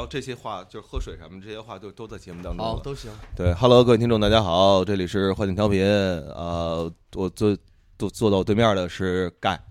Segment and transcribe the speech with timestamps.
[0.00, 2.80] 然后这些话就是喝水什么这些话就都在节目当中了。
[2.82, 3.10] 都行。
[3.36, 7.54] 对，Hello，各位听众，大家好，这里是幻境调频，呃，我坐
[7.98, 9.62] 坐坐到我对面的是盖，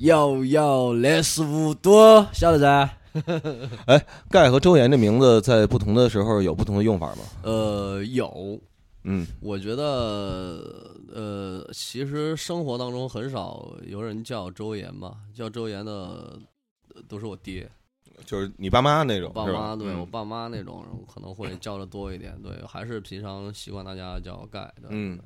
[0.00, 2.90] 要要来十五多，晓得噻？
[3.86, 7.22] 哎盖和周岩这名字在不同的时候有不同的用法吗？
[7.42, 8.60] 呃，有，
[9.04, 15.92] 嗯我觉得，呃，其实生活当中很少有人叫周岩吧，叫周岩的
[16.94, 17.66] 呃都是我爹、
[18.24, 24.88] 就是你爸妈那种，爸妈，对、嗯我爸妈那种可能会叫的多一点，对，还是平常习惯大家叫盖的。
[24.88, 25.18] 嗯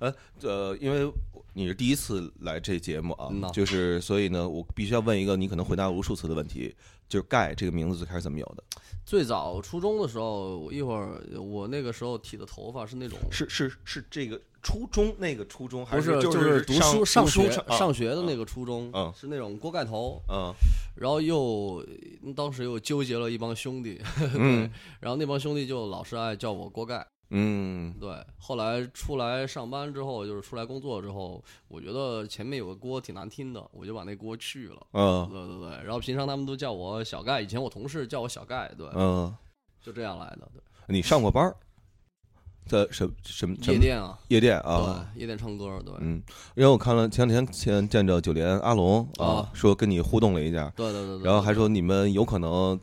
[0.00, 1.12] 呃，因为
[1.52, 6.74] 你是第一次来这节目啊嗯，就是所以呢，我必须要问一个你可能回答无数次的问题，
[7.08, 8.64] 就是盖这个名字最开始怎么有的？
[9.04, 20.52] 最早初中的时候，一会儿我那个时候剃的头发是那种是是是这个初中那个初中，还不是就是读书上学上学的那个初中，嗯是那种锅盖头，嗯
[20.94, 21.84] 然后又
[22.36, 24.00] 当时又纠结了一帮兄弟，
[24.38, 27.06] 嗯然后那帮兄弟就老是爱叫我锅盖。
[27.34, 34.86] 嗯对，后来出来上班之后，就是出来工作之后，我觉得前面有个锅挺难听的，我就把那锅去了。
[34.92, 39.34] 嗯对对对，然后平常他们都叫我小盖，以前我同事叫我小盖，对，嗯，
[39.80, 40.46] 就这样来的。
[40.52, 41.56] 对，你上过班儿？
[42.66, 45.06] 在什什么什么夜店啊，夜店啊？
[45.14, 46.22] 对，夜店唱歌，对，嗯，
[46.54, 52.78] 因为我看了前两天前见着九连阿龙啊啊，说跟你互动了一下，对对对对，然后还说你们有可能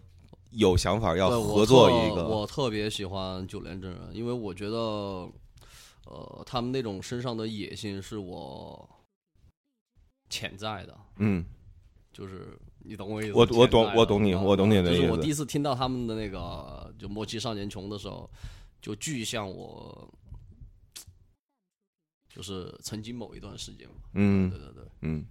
[0.52, 4.78] 有想法要合作一个，我特别喜欢九连真人，因为我觉得，
[6.06, 8.88] 呃，他们那种身上的野心是我
[10.30, 11.44] 潜在的，嗯，
[12.14, 13.36] 就是你懂我意思吗？
[13.38, 18.30] 我我懂我懂你啊我懂你的意思就是我第一次听到他们的那个就《莫欺少年穷》的时候，
[18.82, 20.10] 就巨像我，
[22.34, 23.96] 就是曾经某一段时间嘛。
[24.14, 25.24] 嗯对对对，嗯，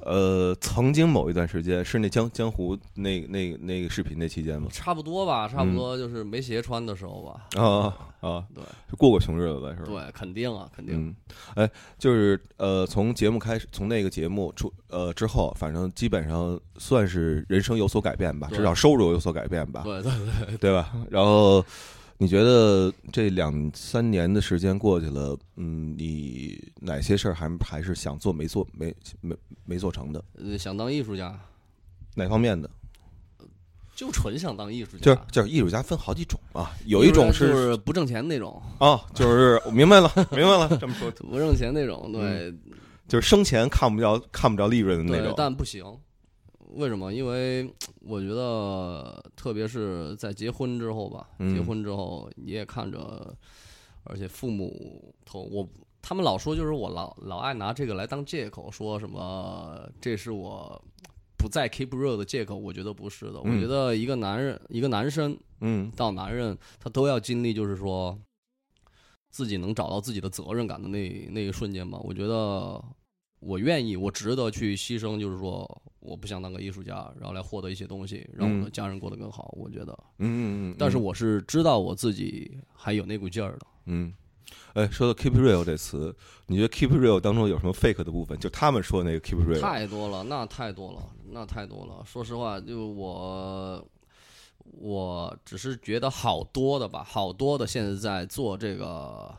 [0.00, 4.68] 呃，曾经某一段时间是那江江湖那那那个视频那期间吗？
[4.72, 7.60] 差不多吧，差嗯不多就是没鞋穿的时候吧。
[7.60, 9.86] 啊啊，对是过过穷日子呗是吧？
[9.86, 10.96] 对，肯定啊，肯定。
[10.96, 11.16] 嗯，
[11.56, 20.12] 哎，就是呃，从节目开始，从那个节目出呃之后，反正基本上算是人生有所改变吧，至少收入有所改变吧，对对
[20.46, 20.90] 对，对吧？
[21.10, 21.62] 然后
[22.18, 30.24] 你觉得这两三年的时间过去了，嗯，你哪些事儿还还是想做没做没没没做成的？
[30.38, 31.38] 呃想当艺术家，
[32.14, 32.70] 哪方面的？
[33.96, 35.04] 就纯想当艺术家。
[35.04, 42.54] 就是就是艺术家分好几种啊，有一种是不挣钱那种，啊，就是我明白了， 明白了，这么说不挣钱那种，对
[43.06, 45.34] 就是生前看不着看不着利润的那，种。
[45.36, 45.84] 但不行。
[46.76, 47.12] 为什么？
[47.12, 53.34] 因为我觉得，特别是在结婚之后吧，嗯结婚之后你也看着，
[54.04, 55.68] 而且父母头我
[56.02, 60.82] 他们老说，就是我老老爱拿这个来当借口，说什么这是我
[61.38, 62.54] 不再 keep real 的借口。
[62.56, 68.18] 我觉得不是的，我嗯觉得一个男人，一个男生嗯到男人，他都要经历，就是说
[69.30, 71.98] 自己能找到自己的责任感的那那一瞬间吧。
[72.02, 72.82] 我觉得
[73.44, 79.54] 我愿意，我值得去牺牲，就是说我不想当个艺术家，然后来获得一些东西，让我的嗯家人过得更好。
[79.58, 83.66] 我觉得，嗯嗯嗯，但是我是知道我自己还有那股劲儿的。
[83.86, 84.14] 嗯，
[84.72, 86.14] 哎，说到 keep real 这词，
[86.46, 88.38] 你觉得 keep real 当中有什么 fake 的部分？
[88.38, 92.02] 就他们说的那个 keep real，太多了，那太多了，那太多了。
[92.06, 93.86] 说实话，就我，
[94.58, 99.34] 我只是觉得好多的吧，好多的现在在做这个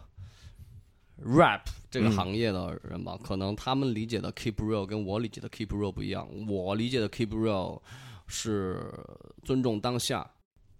[1.24, 1.62] rap
[1.95, 2.11] 这个嗯。
[2.11, 6.28] 行业的人吧，可能他们理解的 keep real 跟我理解的 keep real 不一样。
[6.45, 7.79] 我理解的 keep real
[8.28, 8.94] 是
[9.45, 10.29] 尊重当下，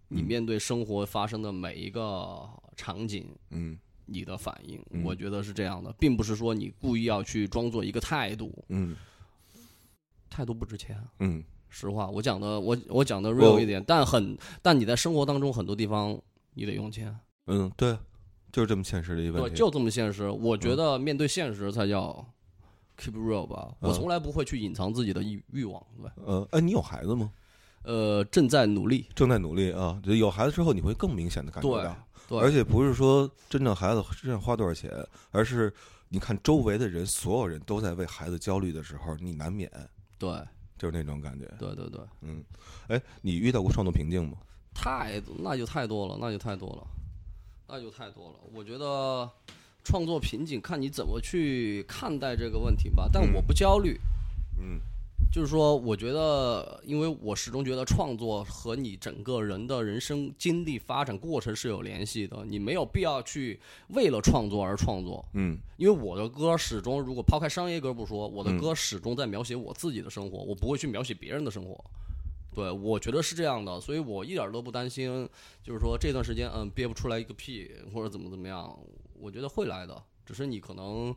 [0.10, 0.26] 你嗯。
[0.26, 2.46] 面对生活发生的每一个
[2.76, 3.78] 场景，嗯。
[4.06, 5.06] 你的反应，嗯。
[5.06, 8.98] 我觉得是这样的，并不是说你故意要去装作一个态度，嗯。
[10.30, 11.02] 态度不值钱。
[11.20, 11.42] 嗯。
[11.70, 16.20] 实话，我讲的我我讲的 real 一点，但很但你在生活当中很多地方
[16.54, 17.98] 你得用钱，嗯，对，
[18.56, 19.58] 就是这么现实的一个对，问题。
[19.58, 20.30] 就这么现实。
[20.30, 22.26] 我觉得面对现实才叫
[22.98, 23.68] keep real 吧。
[23.82, 27.30] 嗯我从来不会去隐藏自己的欲欲望，对，呃，哎，你有孩子吗？
[27.84, 30.00] 呃，正在努力，正在努力啊。
[30.02, 31.98] 就有孩子之后，你会更明显的感觉对到，
[32.30, 34.90] 对，而且不是说真正孩子真正花多少钱，
[35.32, 35.74] 而是
[36.08, 39.70] 你看周围的人，所有人都在为孩子焦虑的时候，你难免
[40.18, 40.32] 对
[40.78, 41.46] 就是那种感觉。
[41.60, 42.42] 对对对，嗯，
[42.88, 44.38] 哎，你遇到过创作瓶颈吗？
[44.74, 46.88] 太那就太多了，那就太多了，
[47.68, 48.36] 那就太多了。
[48.54, 49.30] 我觉得
[49.84, 54.00] 创作瓶颈看你怎么去看待这个问题吧，但嗯我不焦虑。
[54.60, 54.80] 嗯
[55.32, 63.60] 就是说，我觉得，因为我始终觉得创作和你整个人的人生经历发展过程是有联系的，你没有必要去
[63.90, 65.26] 为了创作而创作。
[65.34, 71.84] 嗯因为我的歌始终，如果抛开商业歌不说，我的嗯歌始终在描写我自己的生活，我不会去描写别人的生活。
[72.56, 75.28] 对，我觉得是这样的，所以我一点都不担心，
[75.62, 78.80] 就是说这段时间嗯憋不出来一个屁或者怎么怎么样，
[79.14, 81.14] 我觉得会来的，只是你可能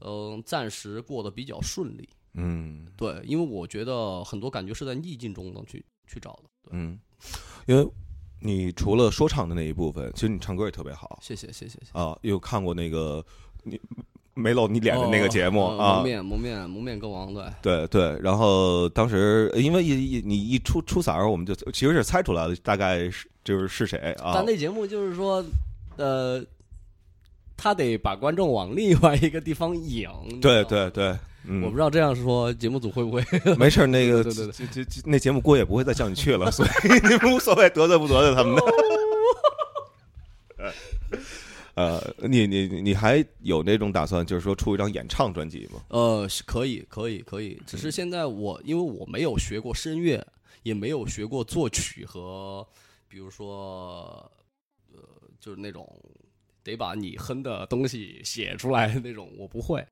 [0.00, 2.08] 嗯、暂时过得比较顺利。
[2.34, 6.44] 嗯对，因为我觉得很多感觉是在逆境中能去去找的。
[6.62, 6.98] 对，嗯，
[7.66, 7.90] 因为
[8.40, 11.98] 你除了说唱的那一部分，其实你唱歌也特别好谢谢谢谢谢谢。
[11.98, 12.18] 啊。
[12.22, 13.24] 有看过那个
[13.64, 13.80] 你
[14.34, 16.04] 没露你脸的那个节目啊蒙？
[16.04, 17.44] 面蒙面蒙面歌王对。
[17.60, 24.44] 对对，然后当时因为一一你一出出嗓儿，我们就其实是猜出来了，大概是就是是谁啊但？
[24.46, 25.44] 那节目就是说，
[25.96, 26.42] 呃，
[27.56, 30.08] 他得把观众往另外一个地方引。
[30.40, 33.22] 对对对，嗯，我不知道这样说节目组会不会？
[33.58, 34.24] 没事，那个
[35.04, 36.70] 那节目郭也不会再叫你去了，所以
[37.06, 38.62] 你们无所谓得罪不得罪他们的。
[41.74, 45.82] 呃，你你你还有那种打算，就是说出一张演唱专辑吗？
[45.88, 47.60] 呃，可以，可以，可以。
[47.66, 50.26] 只是嗯现在我因为我没有学过声乐，
[50.62, 52.66] 也没有学过作曲和，
[53.08, 54.30] 比如说，
[54.92, 54.98] 呃，
[55.40, 55.88] 就是那种
[56.62, 59.84] 得把你哼的东西写出来的那种，我不会。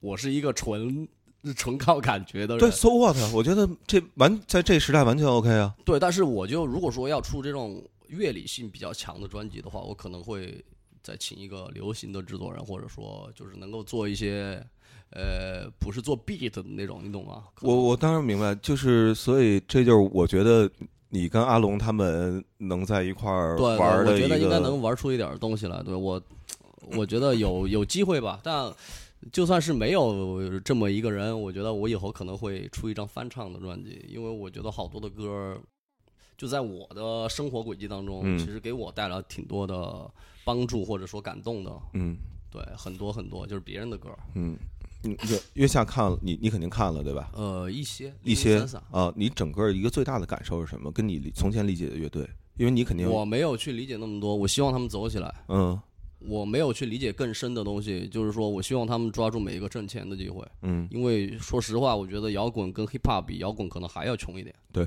[0.00, 1.08] 我是一个纯
[1.56, 2.60] 纯靠感觉的人。
[2.60, 3.16] 对，so what？
[3.34, 5.74] 我觉得这完在这时代完全 OK 啊。
[5.84, 10.64] 对，但是我就如果说要出这种乐理性比较强的专辑的话，我可能会
[11.02, 14.60] 再请一个流行的制作人，或者说就是能够做一些
[15.10, 17.44] 呃不是做 beat 的那种，你懂吗？
[17.62, 20.70] 我我当然明白，就是所以这就是我觉得
[21.10, 25.82] 你跟阿龙他们能在一块儿对玩我觉得应该能玩出一点东西来。
[25.82, 26.20] 对我，
[26.96, 28.72] 我觉得有有机会吧，但。
[29.32, 35.60] 就算是没有这么一个人，我觉得我以后可能会出一张翻唱的专辑，因为我觉得好多的歌，
[36.38, 40.10] 就在我的生活轨迹当中，嗯其实给我带来挺多的
[40.44, 41.70] 帮助或者说感动的。
[41.92, 42.16] 嗯
[42.50, 44.56] 对，很多很多就是别人的歌，嗯。
[45.04, 47.30] 嗯，月月下看了你，你肯定看了对吧？
[47.34, 50.90] 呃，一些一些啊，你整个一个最大的感受是什么？
[50.90, 55.32] 跟你理从前理解的乐队，因为你肯定我没有去理解那么多，我希望他们走起来。
[55.48, 55.78] 嗯
[56.18, 60.44] 我没有去理解更深的东西，就是说我希望他们抓住每一个挣钱的机会。
[60.62, 64.52] 嗯因为说实话，我觉得摇滚跟 hip hop 比，摇滚可能还要穷一点。
[64.72, 64.84] 对，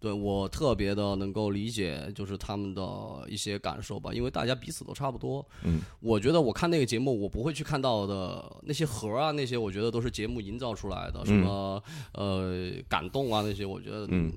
[0.00, 2.82] 对我特别的能够理解，就是他们的
[3.28, 5.44] 一些感受吧，因为大家彼此都差不多。
[5.64, 14.32] 嗯，我觉得我看那个节目，我不会去看到的那些盒啊，那些我觉得都是节目营造出来的，什么呃感动啊那些，我觉得嗯，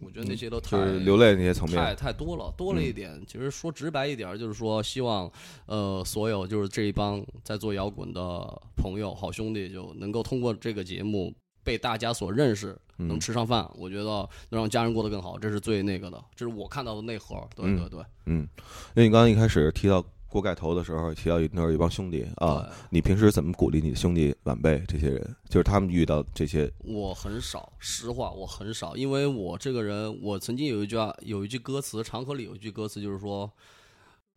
[0.00, 3.22] 我觉得那些都就太是流泪那些层太面，太多了，多了一点。
[3.26, 5.30] 其实说直白一点，就是说希望，
[5.66, 11.32] 呃，所有就是这一帮在做摇滚的朋友、好兄弟，就能够通过这个节目
[11.64, 13.68] 被大家所认识，能嗯吃上饭。
[13.74, 14.04] 我觉得
[14.50, 17.36] 能让家人过得更好，这是最那个的，这是我看到的内核。
[17.56, 18.48] 对嗯对对，嗯，
[18.94, 25.36] 因为你刚刚一开始提到锅盖头的时候，提到那儿有一帮兄弟啊，你平时怎么鼓励你的兄弟晚辈这些人？
[25.48, 33.48] 就是他们遇到这些，我很少，实话我很少，因为我这个人，我曾经有一句话，有一句歌词，《长河》里有一句歌词，就是说，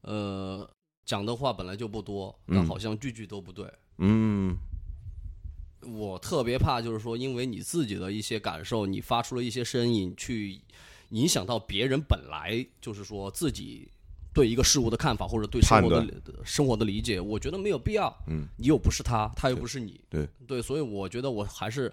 [0.01, 0.69] 呃，
[1.03, 3.67] 讲的话本来就不多，但嗯好像句句都不对。
[3.97, 4.55] 嗯
[5.87, 10.59] 我特别怕，就是说，因为你自己的一些感受，你发出了一些声音，去
[11.09, 13.87] 影响到别人本来就是说自己
[14.33, 16.13] 对一个事物的看法，或者对生活的
[16.43, 18.15] 生活的理解，我觉得没有必要。
[18.27, 20.27] 嗯，你又不是他，他又不是你，对。
[20.45, 21.91] 对，所以我觉得我还是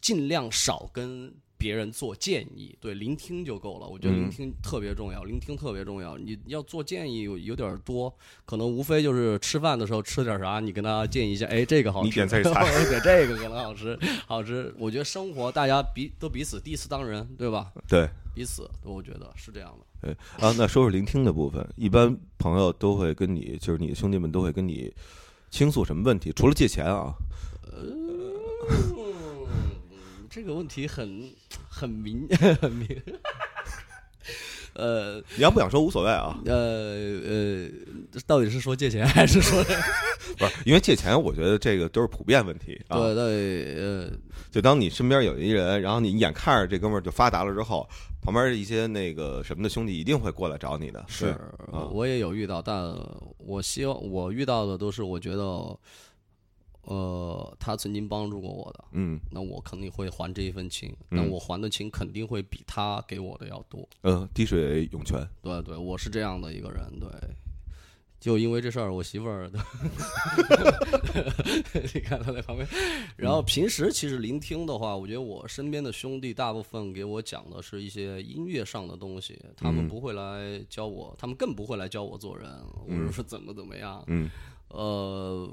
[0.00, 3.86] 尽量少跟别人做建议，对，聆听就够了。
[3.86, 6.16] 我觉得嗯聆听特别重要，聆听特别重要。
[6.18, 8.14] 你要做建议有有点多，
[8.44, 14.74] 可能无非就是吃饭的时候吃点啥，你跟他建议一下，哎，这个好吃， 你点这菜我点这个可能好吃，好吃。
[14.78, 17.72] 我觉得生活大家彼都彼此第一次当人，对吧？
[17.88, 19.86] 对彼此，我觉得是这样的。
[20.02, 20.12] 对
[20.44, 20.52] 啊。
[20.58, 24.92] 那说说聆听的部分，一般朋友都会跟你，就是你的兄弟们都会跟你
[25.50, 26.32] 倾诉什么问题？
[26.32, 27.14] 除了借钱啊，
[27.72, 29.05] 嗯，
[30.36, 31.32] 这个问题很
[31.66, 32.28] 很明
[32.60, 32.86] 很明。
[34.74, 36.52] 呃你要不想说无所谓啊，呃
[37.24, 37.68] 呃，
[38.26, 39.64] 到底是说借钱还是说？
[40.36, 42.98] 不是因为借钱，我觉得这个都是普遍问题啊。
[42.98, 44.10] 对对呃，
[44.50, 47.88] 就当你身边有一人，然后你眼看着这哥们儿就发达了之后，
[48.20, 51.02] 旁边一些那个什么的兄弟一定会过来找你的。
[51.08, 51.28] 是
[51.72, 52.94] 啊我也有遇到，但
[53.38, 55.78] 我希望我遇到的都是我觉得，
[56.86, 63.86] 呃，他曾经帮助过我的，嗯那我肯定会还这一份情，嗯但我还的情肯定会比他给我的要多。
[64.02, 65.26] 呃，滴水涌泉。
[65.42, 67.08] 对对，我是这样的一个人，对。
[68.18, 69.48] 就因为这事儿，我媳妇儿，
[71.94, 72.66] 你看她在旁边。
[73.16, 82.50] 然后平时其实聆听的话，我觉得我身边的兄弟大部分给我讲的是一些音乐上的东西，他们嗯不会来教我，他们更不会来教我做人，
[82.88, 84.02] 或者说怎么怎么样。
[84.06, 84.28] 嗯
[84.68, 85.48] 呃，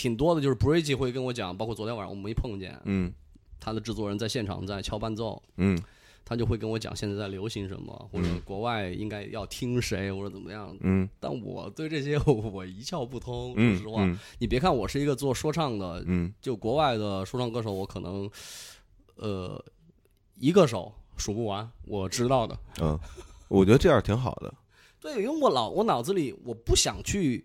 [0.00, 3.12] 挺多的，就是 Bridge 会跟我讲，包括昨天晚上我们没碰见，嗯
[3.60, 5.78] 他的制作人在现场在敲伴奏，嗯
[6.24, 10.74] 他就会跟我讲现在在流行什么，或者国外应该要听谁，或者怎么样。
[10.80, 14.02] 嗯但我对这些我一窍不通，嗯，说实话。
[14.06, 18.30] 嗯你别看我是一个做说唱的，嗯就国外的说唱歌手，我可能
[19.16, 19.62] 呃
[20.38, 22.58] 一个手数不完，我知道的。
[22.80, 22.98] 嗯，
[23.48, 24.54] 我觉得这样挺好的。
[24.98, 27.44] 对，因为我老我脑子里我不想去。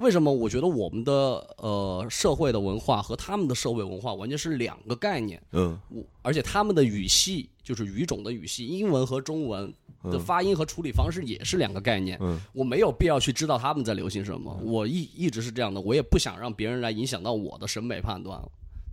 [0.00, 0.32] 为什么？
[0.32, 1.12] 我觉得我们的
[1.58, 5.40] 呃社会的文化和他们的社会文化完全是两个概念。
[5.52, 9.66] 嗯我而且他们的语系就是语种的语系，英文和中文
[10.04, 12.18] 的嗯发音和处理方式也是两个概念。
[12.22, 18.40] 嗯我没有必要去知道他们在流行什么，我一一直是这样的，我也不想让别人来影响到我的审美判断。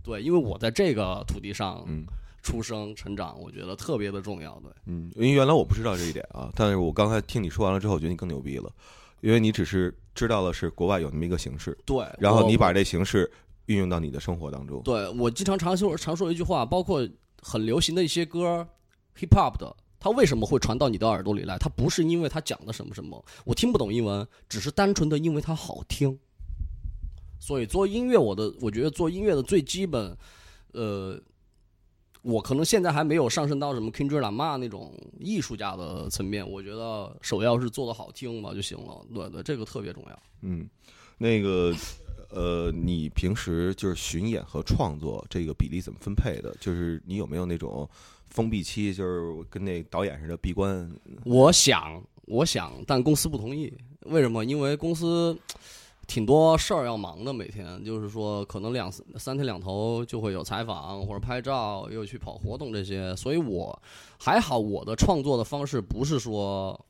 [0.04, 2.04] 对，因为我在这个土地上嗯
[2.42, 4.60] 出生成长，我觉得特别的重要。
[4.62, 8.70] 对，嗯，因为原来我不知道这一点啊，但是我刚才听你说完了之后，我觉得你更牛逼了，
[9.20, 13.30] 因为你只是知道了是国外有那么一个形式，对，然后你把这形式
[13.66, 14.82] 运用到你的生活当中。
[14.82, 17.06] 对我经常常说常说一句话，包括
[17.42, 18.66] 很流行的一些歌
[19.18, 21.56] ，hip hop 的，它为什么会传到你的耳朵里来？
[21.58, 26.18] 它不是因为它讲的什么什么，我听不懂英文，只是单纯的因为它好听。
[27.40, 30.16] 所以做音乐，我的我觉得做音乐的最基本，
[30.72, 31.20] 呃，
[32.22, 36.48] 我可能现在还没有上升到什么 Kendrick Lamar 那种艺术家的层面。
[36.48, 39.00] 我觉得首要是做的好听吧就行了。
[39.14, 40.22] 对对，这个特别重要。
[40.42, 40.68] 嗯，
[41.16, 41.74] 那个
[42.30, 46.54] 呃，你平时就是巡演和创作这个比例怎么分配的？
[46.60, 47.88] 就是你有没有那种
[48.26, 50.90] 封闭期，就是跟那导演似的闭关？
[51.24, 53.72] 我想，我想，但公司不同意。
[54.02, 54.44] 为什么？
[54.44, 55.36] 因为公司
[56.08, 63.14] 挺多事儿要忙的，每天就是说，可能两三天两头就会有采访或者拍照，又去跑活动这些。
[63.14, 63.78] 所以我
[64.18, 66.84] 还好，我的创作的方式不是说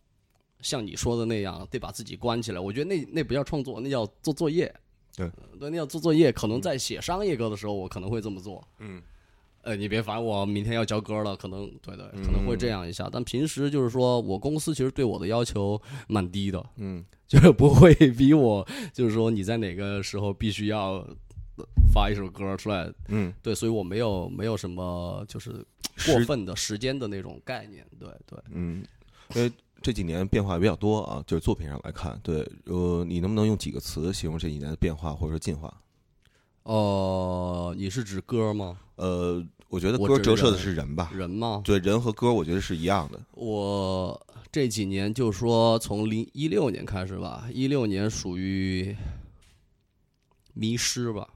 [0.61, 2.61] 像你说的那样得把自己关起来。
[2.61, 4.73] 我觉得那那不叫创作，那叫做作业。
[5.17, 6.31] 对呃对，那叫做作业。
[6.31, 8.63] 可能在写商业歌的时候，我可能会这么做。
[8.79, 9.03] 嗯
[9.69, 13.07] 呃，你别烦我，明天要交歌了，可能对对，嗯可能会这样一下。
[13.13, 21.07] 但平时就是说我公司其实对我的要求蛮低的，嗯 就是不会逼我，就是说你在哪个时候必须要
[21.93, 22.91] 发一首歌出来。
[23.09, 25.53] 嗯，对，所以我没有没有什么就是
[26.07, 27.87] 过分的时间的那种概念。
[28.01, 28.83] 对对，嗯，
[29.35, 35.83] 因为这几年变化比较多啊，就是作品上来看，对，呃，你能不能用几个词形容这几年的变化或者说进化？
[36.63, 38.79] 呃，你是指歌吗？
[38.97, 41.61] 呃，我觉得歌折射的是人吧，人吗？
[41.65, 43.21] 对，人和歌我觉得是一样的。
[43.33, 44.19] 我
[44.51, 48.97] 这几年就说从零一六年开始吧，一六年属于
[50.55, 51.29] 迷失吧，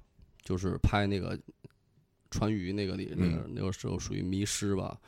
[0.43, 1.39] 就是拍那个
[2.31, 4.99] 川渝那个里那个那个时候属于迷失吧。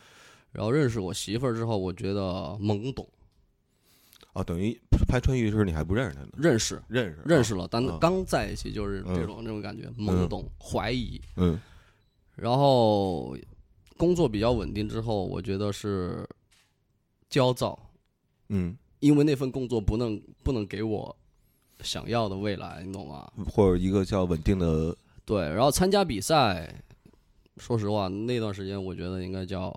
[0.53, 2.21] 然后认识我媳妇儿之后，我觉得
[2.61, 3.09] 懵懂，
[4.35, 4.79] 哦，等于
[5.09, 11.19] 拍川渝的时候你还不认识他呢，认识认识认识了，但啊刚在一起就是嗯这种这种感觉，懵懂怀疑。
[11.37, 11.59] 嗯
[12.37, 13.37] 然后
[13.97, 16.29] 工作比较稳定之后，我觉得是
[17.29, 17.79] 焦躁，
[18.49, 21.17] 嗯，因为那份工作不能不能给我
[21.81, 23.31] 想要的未来，你懂吗？
[23.47, 26.83] 或者一个叫稳定的，对，然后参加比赛，
[27.59, 29.73] 说实话，那段时间我觉得应该叫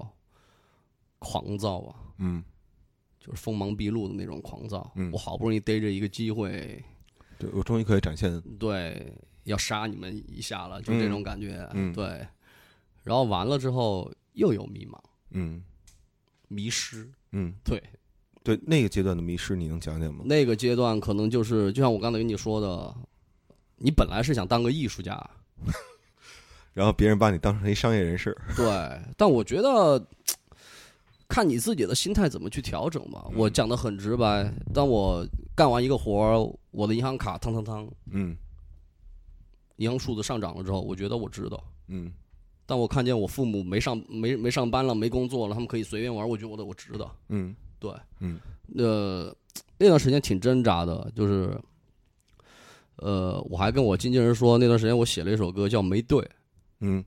[1.20, 2.44] 狂躁吧，嗯，
[3.20, 4.92] 就是锋芒毕露的那种狂躁。
[4.96, 6.84] 嗯我好不容易逮着一个机会，
[7.38, 11.68] 对我终于可以展现，对，要杀你们一下了，就这种感觉。
[11.74, 12.28] 嗯对，
[13.08, 15.00] 然后完了之后又有迷茫、
[15.32, 15.64] 嗯
[16.50, 17.10] 迷失。
[17.32, 17.82] 嗯，对，
[18.44, 20.24] 对，那个阶段的迷失你能讲讲吗？
[20.26, 22.94] 那个阶段可能就是，就像我刚才跟你说的，
[23.78, 25.30] 你本来是想当个艺术家，
[26.74, 30.06] 然后别人把你当成一商业人士，对，但我觉得
[31.28, 33.26] 看你自己的心态怎么去调整吧。
[33.34, 38.36] 我讲的很直白，当我干完一个活儿，我的银行卡汤汤汤，嗯
[39.78, 41.64] 银行数字上涨了之后，我觉得我知道。
[41.88, 42.12] 嗯
[42.68, 47.10] 但我看见我父母没上没没上班了，没工作了，他们可以随便玩，我觉得我值得。
[47.30, 48.40] 嗯对，嗯
[48.78, 49.36] 呃，
[49.78, 51.58] 那段时间挺挣扎的，就是，
[52.98, 56.20] 呃，我还跟我经纪人说，那段时间我写了一首歌叫《没对》，
[56.82, 57.04] 嗯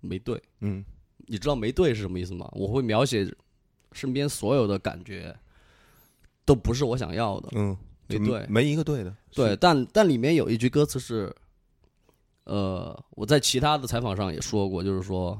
[0.00, 0.84] 没对，嗯
[1.26, 2.50] 你知道没对是什么意思吗？
[2.52, 3.30] 我会描写
[3.92, 5.36] 身边所有的感觉，
[6.44, 7.50] 都不是我想要的。
[7.54, 11.34] 嗯，没对没一个对的，对，但但里面有一句歌词是，
[12.44, 15.38] 呃，我在其他的采访上也说过，就是说，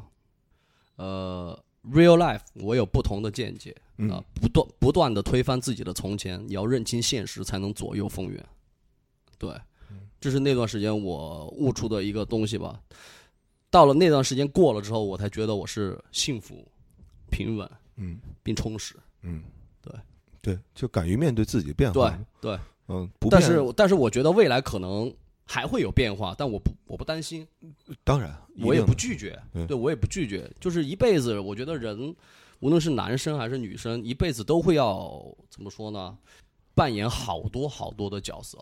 [0.96, 1.58] 呃
[1.92, 8.44] ，real life 我有不同的见解啊、嗯不断不断的推翻自己的从前，你要认清现实，才能左右逢源。
[9.38, 9.54] 对，
[10.20, 12.80] 这是那段时间我悟出的一个东西吧。
[13.70, 16.66] 到了那段时间过了之后，我才觉得我是幸福、
[17.30, 18.18] 平稳嗯。
[18.42, 18.96] 并充实。
[19.22, 19.42] 嗯，
[19.82, 19.92] 对。
[20.40, 25.10] 对，就敢于面对自己的变化，对对，嗯，不但是但是我觉得未来可能
[25.44, 27.46] 还会有变化，但我不我不担心，
[28.02, 32.14] 当然，我也不拒绝，嗯对我也不拒绝，就是一辈子，我觉得人
[32.60, 36.16] 无论是男生还是女生，一辈子都会要怎么说呢？
[36.74, 38.58] 扮演好多好多的角色，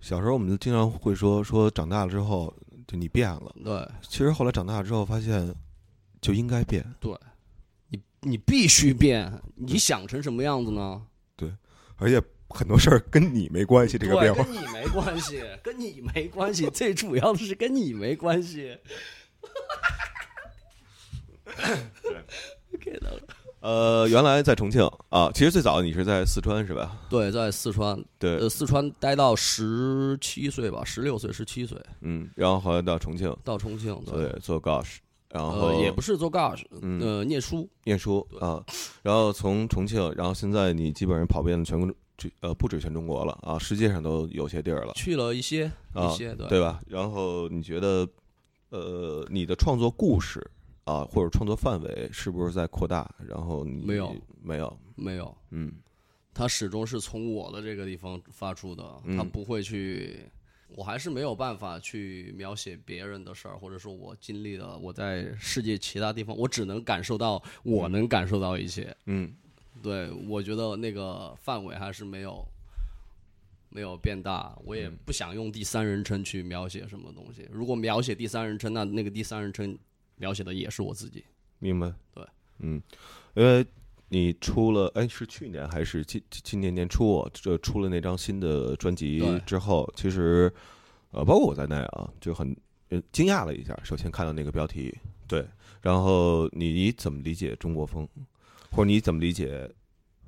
[0.00, 2.54] 小时候我们就经常会说说长大了之后
[2.86, 3.88] 就你变了，对。
[4.02, 5.54] 其实后来长大之后发现
[6.20, 7.12] 就应该变，对。
[7.88, 11.02] 你你必须变，你想成什么样子呢？
[11.34, 11.52] 对。
[11.96, 12.22] 而且
[12.52, 14.44] 很多事儿跟你没关系，这个，变化。
[14.44, 18.76] 跟你没关系， 跟你没关系，最主要的是跟你没关系。
[22.80, 23.20] 给到了。
[23.60, 26.98] 呃，原来在重庆啊，其实最早你是在四川是吧？
[27.08, 31.78] 对，在四川，对，呃，四川待到十七岁吧，十六岁、十七岁。
[32.00, 34.96] 嗯，然后后来到重庆，到重庆，对，做 Gosh，
[35.28, 37.00] 然后呃，也不是做 Gosh，嗯。
[37.00, 38.60] 呃，念书，念书啊，
[39.02, 41.88] 然后从重庆，然后现在你基本上跑遍了全国，
[42.40, 46.48] 呃，不止全中国了啊，世界上都有些地儿了，去了一些啊一些，对。
[46.48, 46.80] 对吧？
[46.86, 48.08] 然后你觉得，
[48.70, 50.40] 呃，你的创作故事
[50.84, 53.12] 啊，或者创作范围是不是在扩大？
[53.26, 55.72] 然后你没有没有，没有，嗯。
[56.34, 59.16] 它始终是从我的这个地方发出的，嗯。
[59.16, 60.20] 他不会去，
[60.68, 68.96] 我还是没有办法去描写别人的事儿，或者说我经历了，我在世界其他地方，我只能感受到我能感受到一些。
[69.06, 69.34] 嗯
[69.80, 72.44] 对，我觉得那个范围还是没有
[73.70, 77.48] 没有变大，我也不想用第三人称去描写什么东西。
[77.50, 79.78] 如果描写第三人称，那那个第三人称
[80.16, 81.24] 描写的也是我自己。
[81.58, 81.92] 明白。
[82.12, 82.26] 对，
[82.58, 82.82] 嗯，
[83.34, 83.64] 因为
[84.08, 87.30] 你出了，哎，是去年还是今今年年初啊？
[87.32, 90.52] 这出了那张新的专辑之后，其实
[91.12, 92.54] 呃，包括我在内啊，就很
[92.90, 93.74] 呃惊讶了一下。
[93.82, 94.94] 首先看到那个标题，
[95.26, 95.46] 对，
[95.80, 98.06] 然后你怎么理解中国风，
[98.72, 99.70] 或者你怎么理解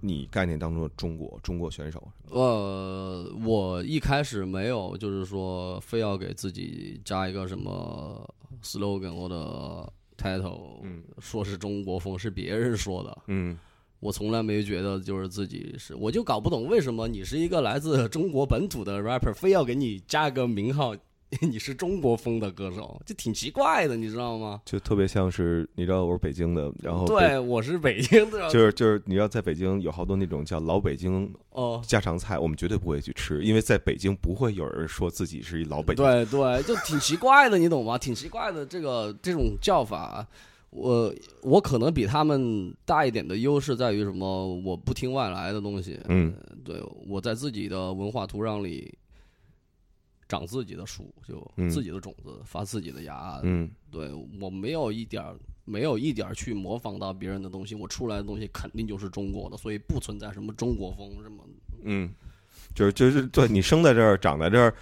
[0.01, 2.07] 你概念当中的中国中国选手？
[2.31, 8.29] 呃，我一开始没有，就是说非要给自己加一个什么
[8.63, 13.19] slogan 或者 title，、嗯说是中国风，是别人说的。
[13.29, 13.59] 嗯
[14.01, 20.95] 我从来没觉得就是自己是，我就搞不懂为什么你是一个来自中国本土的 rapper，非要给你加个名号，
[21.47, 24.61] 你是中国风的歌手，就挺奇怪的，你知道吗？
[24.65, 36.05] 就特别像是你知道我是北京的，然后对，我是北京的，就是就是你知道在北京有好多那种叫老北京哦，家常菜，我们绝对不会去吃，因为在北京不会有人说自己是一老北京。
[36.05, 37.97] 对对，就挺奇怪的，你懂吗？
[37.99, 40.27] 挺奇怪的，这个这种叫法，
[40.71, 44.55] 我我可能比他们大一点的优势在于什么？
[44.65, 48.93] 我不听外来的东西，嗯对，我在自己的文化土壤里
[50.35, 53.41] 长自己的树，就嗯自己的种子，发自己的芽。
[53.45, 55.23] 嗯对我没有一点
[55.65, 61.45] 没有一点去模仿到别人的东西，我出来的东西肯定就是中国的，所以不存在什么中国风什么。
[61.85, 62.13] 嗯，
[62.75, 64.75] 就是就是对你生在这儿长在这儿，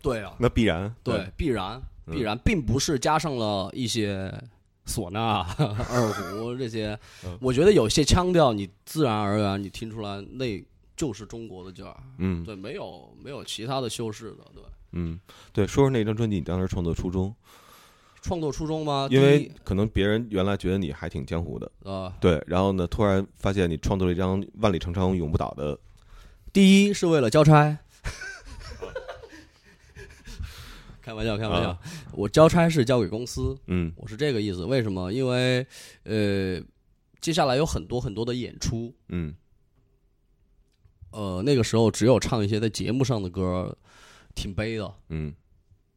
[0.00, 4.32] 对啊，那必然对，必然嗯必然，并不是加上了一些
[4.86, 5.44] 唢呐、
[5.90, 10.62] 二胡这些嗯，我觉得有些腔调，你自然而然你听出来，那
[11.00, 11.96] 就是中国的劲儿。
[12.18, 14.62] 嗯对，没有没有其他的修饰的，对。
[14.92, 15.18] 嗯，
[15.50, 17.34] 对，说说那张专辑，你当时创作初衷，
[18.20, 19.08] 创作初衷吗？
[19.10, 25.78] 因为可能别人原来觉得你还挺江湖的，啊，对，然后呢，突然发现你创作了一张万里长城永不倒的，
[26.52, 27.78] 第一是为了交差。
[31.00, 31.78] 开玩笑，开玩笑，啊
[32.12, 34.66] 我交差是交给公司，嗯我是这个意思。
[34.66, 35.10] 为什么？
[35.10, 35.66] 因为
[36.04, 36.60] 呃，
[37.22, 39.34] 接下来有很多很多的演出，嗯
[41.12, 43.76] 呃，那个时候只有唱一些在节目上的歌，
[44.34, 44.94] 挺悲的。
[45.08, 45.34] 嗯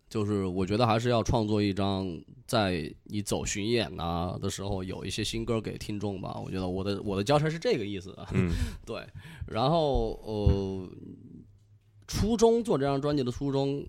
[0.10, 2.08] 就是我觉得还是要创作一张，
[2.46, 6.40] 在你走巡演呐、的时候，有一些新歌给听众吧。
[6.40, 8.16] 我觉得我的我的交差是这个意思。
[8.32, 8.52] 嗯
[8.86, 9.04] 对，
[9.48, 10.88] 然后呃，
[12.08, 13.84] 初衷做这张专辑的初衷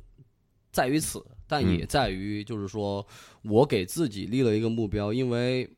[0.73, 3.07] 在于此，但嗯也在于就是说
[3.43, 5.69] 我给自己立了一个目标，因为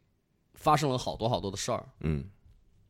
[0.54, 2.24] 发生了好多好多的事儿，嗯，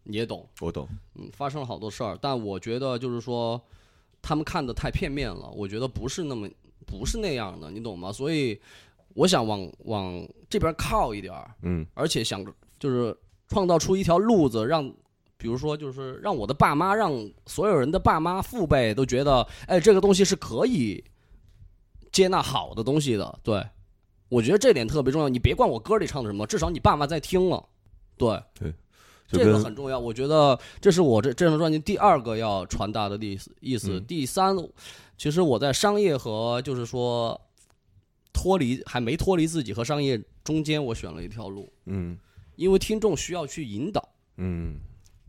[0.07, 3.61] 你也懂，我懂，嗯，发生了好多事儿，但我觉得就是说
[4.23, 6.49] 他们看的太片面了，我觉得不是那么
[6.87, 8.13] 不是那样的，你懂吗？
[8.13, 8.61] 所以
[9.15, 12.45] 我想往往这边靠一点儿，嗯而且想
[12.79, 13.17] 就是
[13.49, 14.89] 创造出一条路子，让
[15.37, 17.13] 比如说就是让我的爸妈，让
[17.47, 21.03] 所有人的爸妈父辈都觉得，哎，这个东西是可以
[22.13, 23.39] 接纳好的东西的。
[23.43, 23.63] 对，
[24.29, 25.29] 我觉得这点特别重要。
[25.29, 27.63] 你别管我歌里唱的什么，至少你爸妈在听了。
[28.17, 28.43] 对，
[29.29, 29.99] 这个很重要。
[29.99, 33.51] 我觉得这是我这这张专辑第二个要传达的意思。
[33.61, 33.99] 意思。
[33.99, 34.57] 嗯第三，
[35.19, 37.41] 其实我在商业和就是说
[38.33, 41.73] 脱离还没脱离自己和商业中间，我选了一条路。
[41.87, 42.19] 嗯
[42.57, 44.09] 因为听众需要去引导。
[44.37, 44.79] 嗯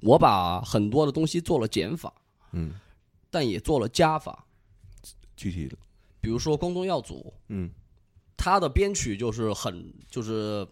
[0.01, 2.13] 我把很多的东西做了减法，
[2.51, 2.71] 嗯，
[3.31, 4.45] 但也做了加法。
[5.35, 5.75] 具体的
[6.19, 7.69] 比如说光宗耀祖，嗯
[8.35, 10.67] 他的编曲就是很就是，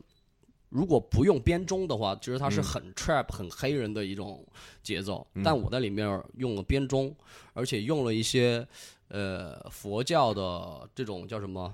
[0.75, 4.45] 如果不用编钟的话，其实它是嗯很 trap、很黑人的一种
[4.83, 5.25] 节奏。
[5.35, 7.15] 嗯但我在里面用了编钟，
[7.53, 8.67] 而且用了一些
[9.07, 11.73] 呃佛教的这种叫什么，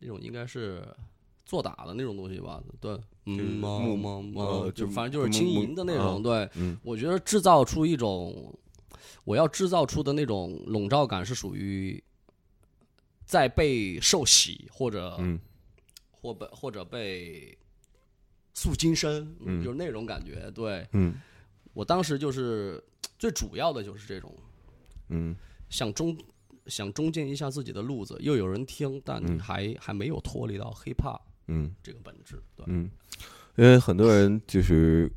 [0.00, 0.82] 那种应该是
[1.44, 2.62] 作打的那种东西吧？
[2.80, 6.16] 对，就是嗯，嘛木嘛嘛呃，就就反正就是轻木木盈的那种。
[6.16, 8.54] 啊对，嗯我觉得制造出一种，
[9.24, 12.02] 我要制造出的那种笼罩感是属于
[13.26, 15.38] 在被受洗或者、嗯
[16.18, 17.56] 或被或者被
[18.56, 20.50] 塑金身，嗯就是那种感觉。
[20.52, 21.14] 对嗯
[21.74, 22.82] 我当时就是
[23.18, 24.34] 最主要的就是这种
[25.10, 25.36] 嗯
[25.68, 26.16] 想中
[26.66, 32.42] 想中间一下自己的路子，又有人听，但还、还没有脱离到 hiphop 嗯这个本质。
[32.56, 32.90] 对，嗯，
[33.56, 35.12] 因为很多人就是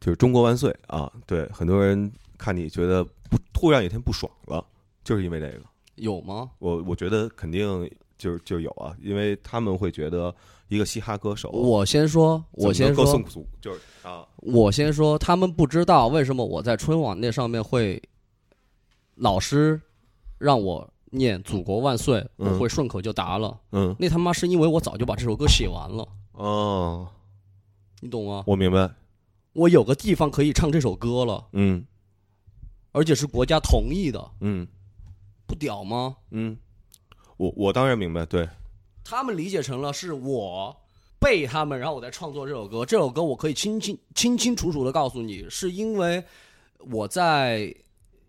[0.00, 4.66] 就是中国万岁啊，对，很多人看你觉得不突然有一天不爽了，
[5.04, 5.62] 就是因为这个。
[5.94, 6.50] 有吗？
[6.58, 10.34] 我我觉得肯定就是就有啊，因为他们会觉得
[10.68, 13.04] 一个嘻哈歌手，我先说，我先说
[14.36, 18.02] 我先说，他们不知道为什么我在春晚那上面会，
[19.14, 19.80] 老师
[20.38, 22.52] 让我念“祖国万岁”，嗯。
[22.52, 23.58] 我会顺口就答了。
[23.72, 23.94] 嗯。
[23.98, 27.08] 那他妈是因为我早就把这首歌写完了，哦，
[28.00, 28.44] 你懂吗？
[28.46, 28.90] 我明白，
[29.52, 31.84] 我有个地方可以唱这首歌了，嗯。
[32.92, 34.66] 而且是国家同意的，嗯。
[35.46, 36.16] 不屌吗？
[36.32, 36.58] 嗯，
[37.36, 38.48] 我我当然明白，对，
[39.08, 40.76] 他们理解成了是我
[41.20, 42.84] 背他们，然后我在创作这首歌。
[42.84, 46.24] 这首歌我可以清清清清楚楚的告诉你，是因为
[46.90, 47.72] 我在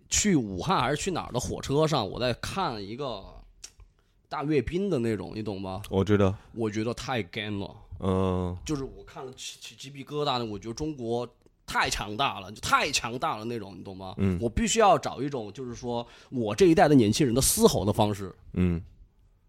[0.08, 3.24] 去武汉还是去哪儿的火车上，我在看一个
[4.30, 5.82] 大阅兵的那种，你懂吗？
[5.90, 11.28] 我知道，我觉得太干了，嗯就是我看了起起鸡皮疙瘩的，我觉得中国。
[11.70, 14.16] 太强大了，就太强大了那种，你懂吗？
[14.20, 18.82] 嗯我必须要找一种，就是说我这一代的年轻人的嘶吼的方式，嗯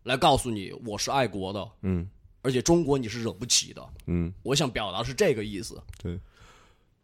[0.03, 2.09] 来告诉你我是爱国的，嗯。
[2.41, 3.85] 而且中国你是惹不起的。
[4.07, 5.83] 嗯，我想表达是这个意思。
[6.01, 6.19] 对。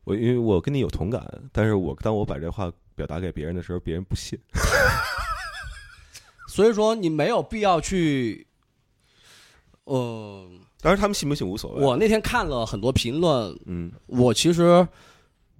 [0.04, 4.38] 我因为我跟你有同感，但是我当我把这话表达给别人的时候，别人不信，
[6.46, 8.46] 所以说你没有必要去，
[9.84, 10.46] 呃，
[10.80, 13.90] 当然他们信不信无所谓，我那天看了很多评论，嗯。
[14.06, 14.86] 我其实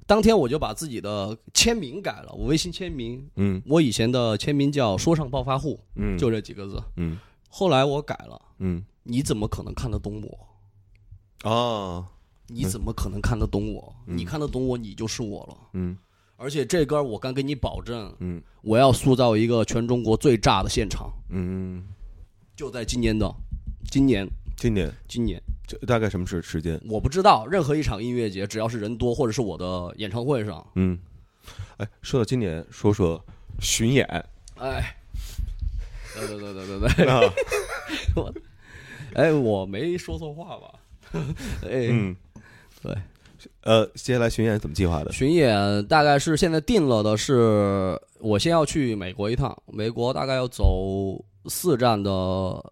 [0.06, 3.62] 当天我就把自己的签名改了，我微信签名，嗯。
[3.66, 7.18] 我以前的签名叫“说唱暴发户”，嗯，就这几个字，嗯。
[7.48, 8.84] 后来我改了，嗯。
[9.02, 11.50] 你怎么可能看得懂我？
[11.50, 12.06] 啊
[12.48, 13.94] 你怎么可能看得懂我？
[14.06, 14.18] 嗯。
[14.18, 15.56] 你看得懂我，你就是我了。
[15.72, 15.96] 嗯。
[16.36, 18.42] 而且这歌我敢给你保证，嗯。
[18.60, 21.82] 我要塑造一个全中国最炸的现场，嗯，
[22.56, 23.34] 就在今年的，
[23.90, 24.92] 今年，今年。
[25.08, 25.42] 今年。
[25.66, 26.80] 这大概什么时时间？
[26.88, 30.98] 我不知道任何一场音乐节，只要是人多，或者是我的演唱会上，嗯，
[31.78, 33.22] 哎，说到今年，说说
[33.60, 34.04] 巡演
[34.58, 34.94] 哎，
[36.14, 37.20] 对对对对对对，啊，
[39.14, 40.74] 哎，我没说错话吧？
[41.64, 42.14] 哎，嗯，
[42.82, 42.94] 对，
[43.62, 45.12] 呃，接下来巡演怎么计划的？
[45.12, 52.10] 巡演大概是现在定了的是，我先要去美国一趟，美国大概要走四站的，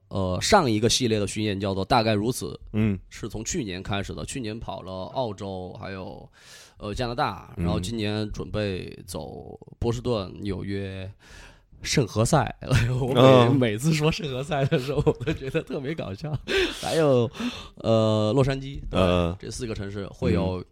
[0.09, 2.99] 呃，上一个系列的巡演叫做大概如此，嗯。
[3.09, 6.29] 是从去年开始的，去年跑了澳洲，还有
[6.79, 7.65] 呃加拿大，嗯。
[7.65, 11.11] 然后今年准备走波士顿、纽约。
[11.83, 12.39] 圣何塞，
[13.01, 13.51] 我每、哦。
[13.51, 16.33] 每次说圣何塞的时候，我都觉得特别搞笑。
[16.81, 17.29] 还有，
[17.79, 20.65] 呃，洛杉矶，呃这四个城市会有，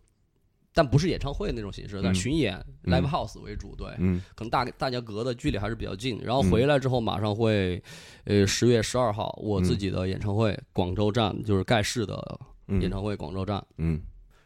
[0.73, 2.55] 但不是演唱会那种形式，但嗯巡演、
[2.85, 3.75] 嗯 live house 为主。
[3.75, 6.21] 对，嗯可能大大家隔的距离还是比较近。
[6.23, 7.83] 然后回来之后，马上会，
[8.25, 13.65] 呃，十月十二号我自己的演唱会，广州站就是盖世的嗯演唱会，广州站。
[13.79, 14.01] 嗯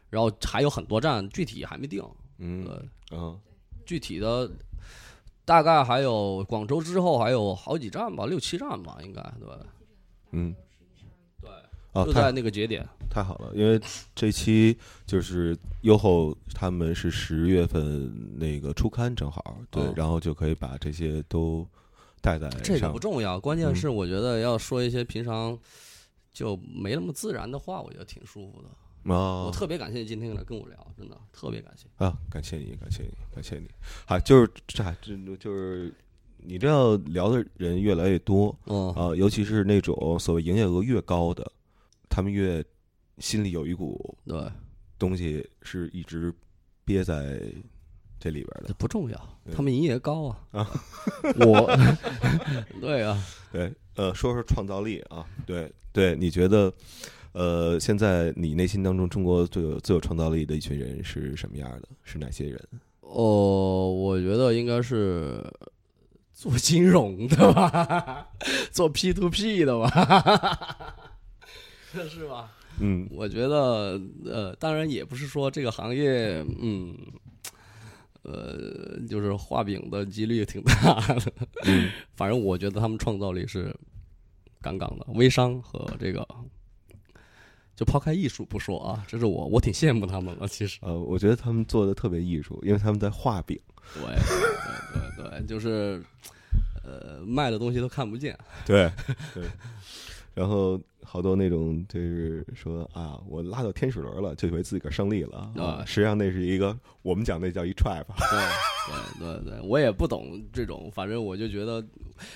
[0.09, 2.03] 然后还有很多站，具体还没定。
[2.37, 2.73] 嗯对，
[3.11, 3.39] 嗯
[3.85, 4.49] 具体的
[5.43, 9.47] 大概还有广州之后还有好几站吧，六七站吧，应该对
[10.31, 10.55] 嗯
[12.03, 12.85] 就在那个节点。
[13.09, 13.79] 太好了，因为
[14.13, 21.65] 这期就是优后他们是十月份那个初刊正好对，哦然后就可以把这些都
[22.21, 25.57] 带在这个不重要，关键是我觉得要说一些平常
[26.33, 28.67] 就没那么自然的话，我觉得挺舒服的。
[29.13, 31.87] 啊我特别感谢你今天来跟我聊，真的特别感谢。
[32.03, 33.69] 啊，感谢你，感谢你，感谢你。
[34.07, 35.93] 啊，就是这，这就是
[36.37, 41.49] 你这样聊的人越来越多嗯，啊，尤其是那种所谓营业额越高的，
[42.15, 42.63] 他们越
[43.17, 44.49] 心里有一股对，
[44.97, 46.33] 东西是一直
[46.85, 47.41] 憋在
[48.17, 48.73] 这里边的。
[48.75, 50.39] 不重要，他们营业高啊。
[50.51, 50.71] 啊
[51.45, 51.69] 我，
[52.79, 56.71] 对啊，对，呃，说说创造力啊，对对，你觉得，
[57.33, 61.89] 呃，现在你内心当中中国最有最有创造力的一群人是什么样的？
[62.03, 62.69] 是哪些人？
[63.01, 65.43] 哦，我觉得应该是
[66.31, 68.29] 做金融的吧，
[68.71, 71.04] 做 P to P 的吧，
[72.09, 72.51] 是吧？
[72.79, 76.93] 嗯我觉得，呃，当然也不是说这个行业，嗯，
[78.23, 81.31] 呃，就是画饼的几率挺大的。
[81.63, 83.73] 嗯反正我觉得他们创造力是
[84.61, 86.27] 杠杠的，微商和这个，
[87.75, 90.79] 就抛开艺术不说啊，这是我我挺羡慕他们的，其实。
[90.81, 93.57] 呃，我觉得他们做的特别艺术，因为他们在画饼。
[93.93, 96.03] 对对对对，就是
[96.83, 98.37] 呃，卖的东西都看不见。
[98.65, 98.91] 对
[99.33, 99.43] 对，
[100.35, 108.03] 然后好多那种就是说啊，我拉到天使轮了，就以为自己个儿胜利了啊实际上那是一个我们讲那叫一 trap。
[108.29, 111.83] 对对对对，我也不懂这种，反正我就觉得，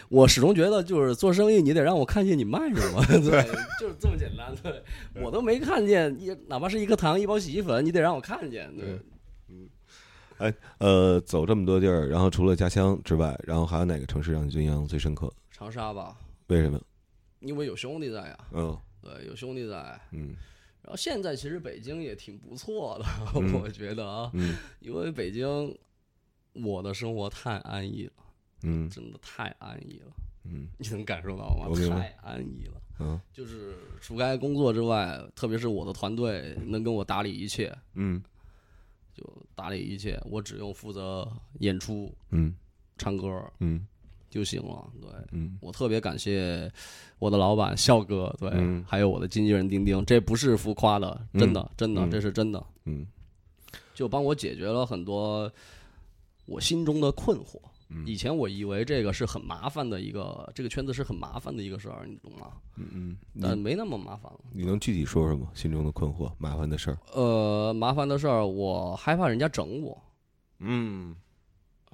[0.07, 3.43] 我始终觉得就是做生意，你得让我看见你卖什么， 对，
[3.79, 4.55] 就是这么简单。
[4.63, 4.81] 对
[5.21, 8.73] 我都没看见，一哪怕是一颗糖、一包洗衣粉，你得让我看见。
[8.77, 8.97] 对，
[10.37, 15.29] 哎呃，走这么多地儿，然后除了家乡之外，然后还有哪个城市让你印象最深刻？
[15.51, 16.15] 长沙吧，
[16.47, 16.79] 为什么？
[17.39, 18.77] 因为有兄弟在呀，嗯。
[19.01, 19.99] 对，有兄弟在。
[20.11, 20.35] 嗯。
[20.81, 23.53] 然后现在其实北京也挺不错的，嗯。
[23.61, 24.55] 我觉得啊，嗯。
[24.79, 25.77] 因为北京
[26.53, 28.13] 我的生活太安逸了，
[28.63, 28.89] 嗯。
[28.89, 30.11] 真的太安逸了，
[30.43, 30.67] 嗯。
[30.77, 31.67] 你能感受到吗？
[31.89, 32.81] 太安逸了。
[32.99, 33.19] 嗯。
[33.31, 38.21] 就是除开工作之外，特别是我的团队能跟我打理一切，嗯。
[39.13, 39.23] 就
[39.55, 42.53] 打理一切，我只用负责演出、嗯。
[42.97, 43.49] 唱歌。
[43.59, 43.87] 嗯
[44.29, 44.85] 就行了。
[45.01, 46.71] 对嗯我特别感谢
[47.17, 53.05] 我的老板笑哥，对，嗯还有我的经纪人丁丁，这不是浮夸的，真的，真的，嗯这是真的，嗯
[53.93, 55.51] 就帮我解决了很多
[56.45, 57.59] 我心中的困惑。
[57.91, 62.51] 嗯以前我以为这个是很麻烦的一个，这个圈子是很麻烦的一个事儿，你懂吗？
[62.75, 64.39] 嗯嗯，但没那么麻烦了。
[64.53, 65.49] 你能具体说说吗？
[65.55, 66.99] 心中的困惑、麻烦的事儿？
[67.13, 69.99] 呃，麻烦的事儿，我害怕人家整我，
[70.59, 71.15] 嗯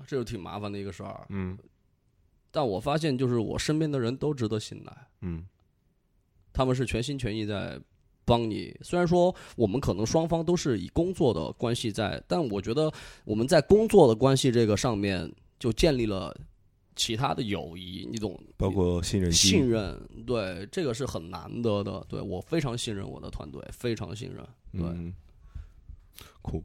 [0.06, 1.26] 这就挺麻烦的一个事儿。
[1.30, 1.58] 嗯
[2.55, 5.43] 但我发现，就是我身边的人都值得信赖，嗯
[6.53, 7.77] 他们是全心全意在
[8.23, 8.73] 帮你。
[8.81, 12.89] 虽然说我们可能双方都是以工作的关系在，但我觉得
[13.25, 16.33] 我们在工作的关系这个上面就建立了
[16.95, 18.41] 其他的友谊，你懂？
[18.55, 22.05] 包括信任信任，对这个是很难得的。
[22.07, 24.37] 对我非常信任我的团队，非常信任。
[24.71, 25.13] 对，嗯，
[26.45, 26.63] 酷。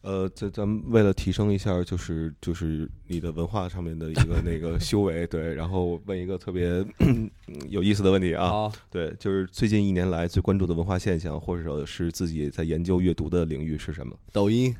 [0.00, 7.30] 呃，咱咱们为了提升一下，就是就是你的文化上面的一个那个修为，对，然后问一个特别嗯
[7.68, 14.16] 有意思的问题啊，对，就是最近一年来最关注的文化现象，或者说是自己在研究阅读的领域是什么？
[14.32, 14.74] 抖音。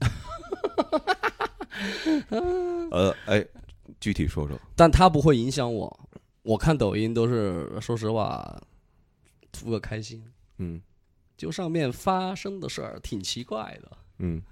[2.90, 3.46] 呃，哎，
[4.00, 4.58] 具体说说。
[4.74, 6.00] 但它不会影响我。
[6.42, 8.60] 我看抖音都是说实话，
[9.52, 10.24] 图个开心。
[10.58, 10.80] 嗯
[11.38, 14.42] 就上面发生的事儿挺奇怪的，嗯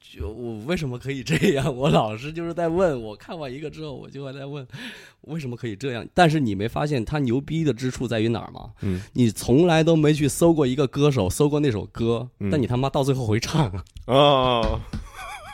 [0.00, 1.76] 就我为什么可以这样？
[1.76, 4.66] 我老是就是在问，我看完一个之后，我就会在问，
[5.22, 6.06] 为什么可以这样？
[6.14, 8.72] 但是你没发现他牛逼的之处在于哪儿吗？
[8.80, 14.80] 嗯你从来都没去搜过一个歌手，搜过那首歌，嗯但你他妈到最后会唱，哦，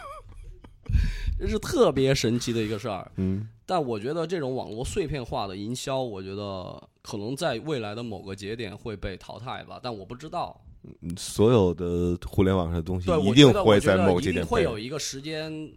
[1.41, 3.11] 这是特别神奇的一个事儿。
[3.17, 10.59] 嗯但我觉得这种网络碎片化的营销，我觉得可能在未来的某个节点会被淘汰吧，但我不知道。
[11.03, 15.71] 嗯所有的互联网上的东西，一定会在某节点会有一个时间，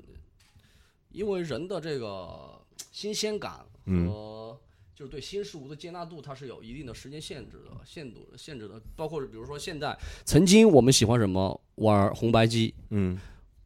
[1.12, 2.60] 因为人的这个
[2.92, 4.58] 新鲜感嗯和
[4.94, 8.82] 就是对新事物的接纳度，它是有一定的时间限制的、限度、限制的。
[8.98, 13.18] 包括比如说现在，曾经我们喜欢什么玩红白机，嗯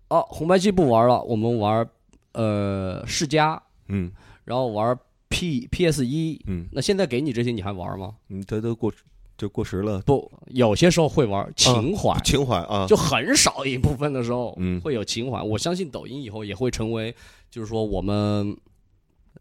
[0.09, 1.89] 哦，红白机不玩了，我们玩
[2.33, 4.11] 呃世嘉，嗯
[4.45, 4.95] 然后玩
[5.41, 6.39] P PS 一。
[6.45, 6.67] 嗯。
[6.71, 8.15] 那现在给你这些，你还玩吗？
[8.29, 8.93] 嗯，这都过
[9.37, 14.79] 就过时了，不，有些时候会玩情怀，情怀啊，就很少一部分的时候，嗯。
[14.81, 15.41] 会有情怀。
[15.41, 17.13] 我相信抖音以后也会成为，
[17.49, 18.55] 就是说我们，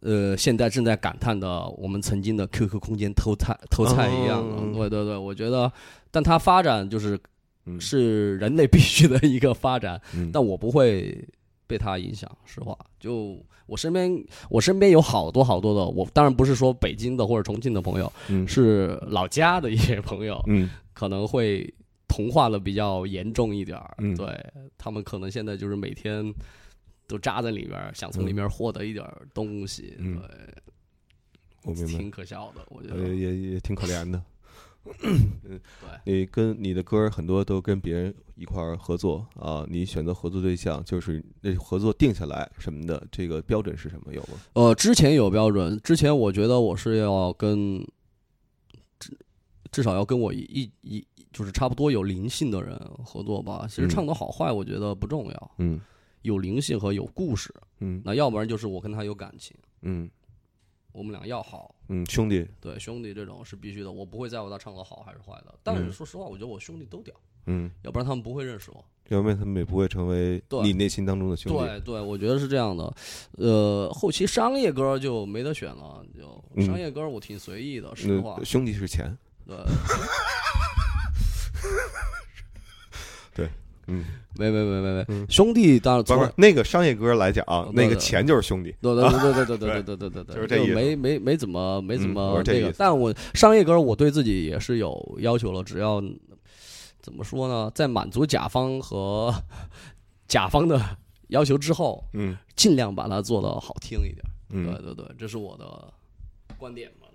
[0.01, 4.73] 呃，现在正在感叹的我们曾经的 QQ 空间偷菜偷菜一样。
[4.73, 5.71] 对对对，我觉得，
[6.11, 7.21] 但它发展就是
[7.67, 7.79] 嗯。
[7.79, 10.31] 是人类必须的一个发展，嗯。
[10.33, 11.23] 但我不会
[11.71, 12.29] 被他影响。
[12.45, 14.13] 实话，就我身边，
[14.49, 21.73] 我身边有好多好多的，我当然不是说北京的或者重庆的朋友，嗯是老家的一些朋友，嗯 可能会
[22.09, 23.95] 同化的比较严重一点儿。
[23.99, 24.27] 嗯对
[24.77, 26.35] 他们可能现在就是每天
[27.07, 30.29] 都扎在里边儿，想从里面获得一点儿东西，嗯对，
[31.63, 33.15] 我明白，挺可笑的，我觉呃得。
[33.15, 34.21] 也也挺可怜的。
[34.83, 35.61] 对，
[36.05, 44.13] 你跟你的歌很多都跟别人一块儿合作啊，你选择合作对象就是那合作定下来什么的，这个标准是什么？
[44.13, 44.41] 有吗？
[44.55, 47.79] 呃，之前有标准，之前我觉得我是要跟
[48.99, 49.17] 至
[49.71, 53.67] 至少要跟我一一一就是差不多有灵性的人合作吧。
[53.69, 55.81] 其实嗯唱的好坏，我觉得不重要，嗯
[56.23, 57.55] 有灵性和有故事。
[57.81, 60.11] 嗯那要不然就是我跟他有感情，嗯
[60.93, 65.55] 我们俩要好，嗯，兄弟，对兄弟这种是必须的，我不会在乎他唱的好还是坏的。
[65.63, 67.15] 但是嗯说实话，我觉得我兄弟都屌，
[67.47, 68.85] 嗯，要不然他们不会认识我。
[69.09, 71.59] 要不然他们也不会成为你内心当中的兄弟。
[71.59, 72.95] 对对，我觉得是这样的。
[73.33, 78.39] 呃，后期商业歌就没得选了，就嗯商业歌我挺随意的，实话。
[78.45, 79.57] 兄弟是钱，对
[83.35, 83.49] 对，
[83.91, 84.05] 嗯，
[84.39, 85.27] 没没没没没，嗯。
[85.29, 88.75] 兄弟当然不是那个商业歌来讲，对那个钱就是兄弟。
[88.81, 89.97] 对对对对对对对对。
[89.97, 90.75] 对对 对，就是这意思。
[90.75, 96.03] 没没没怎么没怎么那个是这意思，但我商业歌我对自己也是有要求了，只要
[97.03, 99.35] 怎么说呢，在满足甲方和
[100.29, 100.81] 甲方的
[101.29, 102.37] 要求之后，嗯。
[102.57, 104.19] 尽量把它做的好听一点。
[104.51, 105.91] 嗯，对对对，这是我的
[106.59, 107.07] 观点嘛。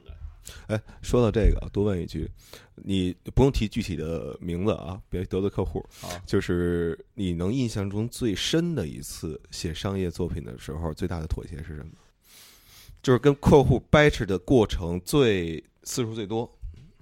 [0.68, 2.30] 对，哎，说到这个，多问一句，
[2.76, 5.86] 你不用提具体的名字啊，别得罪客户。
[6.00, 11.92] 好，就是你能印象中最深的一次写商业作品的时候，最大的妥协是什么？
[13.02, 16.50] 就是跟客户掰扯的过程最次数最多。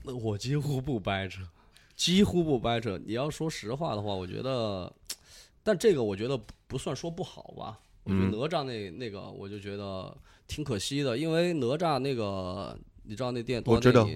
[0.03, 1.41] 那我几乎不掰扯，
[1.95, 2.99] 几乎不掰扯。
[3.05, 4.91] 你要说实话的话，我觉得，
[5.63, 7.79] 但这个我觉得不不算说不好吧。
[8.03, 10.13] 我觉得嗯哪吒那那个，我就觉得
[10.45, 14.07] 挺可惜的，因为哪吒那个，你知道那电我知道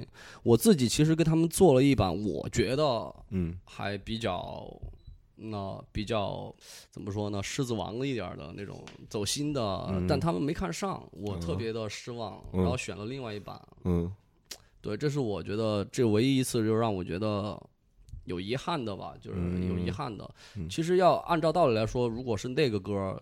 [0.43, 4.69] 我自己其实跟他们做了一版，我觉得嗯还比较。
[5.39, 6.52] 那比较
[6.89, 7.43] 怎么说呢？
[7.43, 13.62] 狮子王一点的那种走心的，嗯但他们没看上，我特嗯别的失望，嗯然后选了另外一版。
[13.84, 14.12] 嗯
[14.82, 17.56] 对，这是我觉得这唯一一次就让我觉得
[18.23, 20.28] 有遗憾的吧，就是有遗嗯憾的。
[20.56, 23.21] 嗯其实要按照道理来说，如果是那个歌儿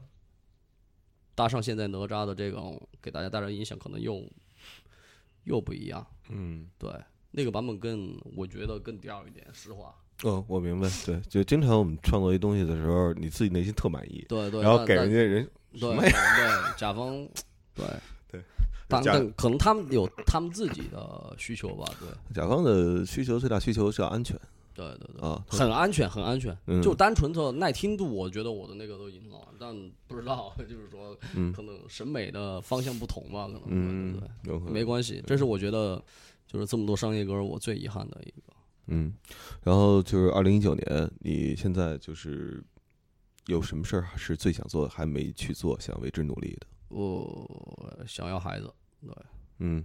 [1.35, 4.23] 搭上现在哪吒的这种给大家带来影响，可能又
[5.45, 6.05] 又不一样。
[6.29, 6.91] 嗯，对，
[7.31, 9.95] 那个版本更我觉得更屌一点，实话。
[10.23, 10.89] 哦，我明白。
[11.05, 17.27] 对，就经常我们创作一东西的时候，你自己内心特满意，对对，然后给人家人对对对甲方
[17.73, 17.85] 对
[18.31, 18.41] 对。
[18.87, 24.39] 但甲但可能他们有他们自己的需求吧，对 甲方的需求最大需求是要安全
[24.75, 25.27] 对对对。
[25.27, 26.55] 啊，很安全，很安全。
[26.67, 29.73] 嗯就单纯的耐听度，我觉得我的那个都已经很好，但
[30.07, 35.23] 不知道， 就是说，嗯可能审美的方向不同吧，可能，嗯对对，对，没关系。
[35.25, 36.03] 这是我觉得，
[36.45, 38.41] 就是这么多商业歌，我最遗憾的一个。
[38.87, 39.11] 嗯，
[39.63, 42.63] 然后就是二零一九年，你现在就是
[43.47, 46.67] 有什么事儿是最想做还没去做，想为之努力的？
[46.89, 49.11] 我想要孩子，对，
[49.59, 49.83] 嗯，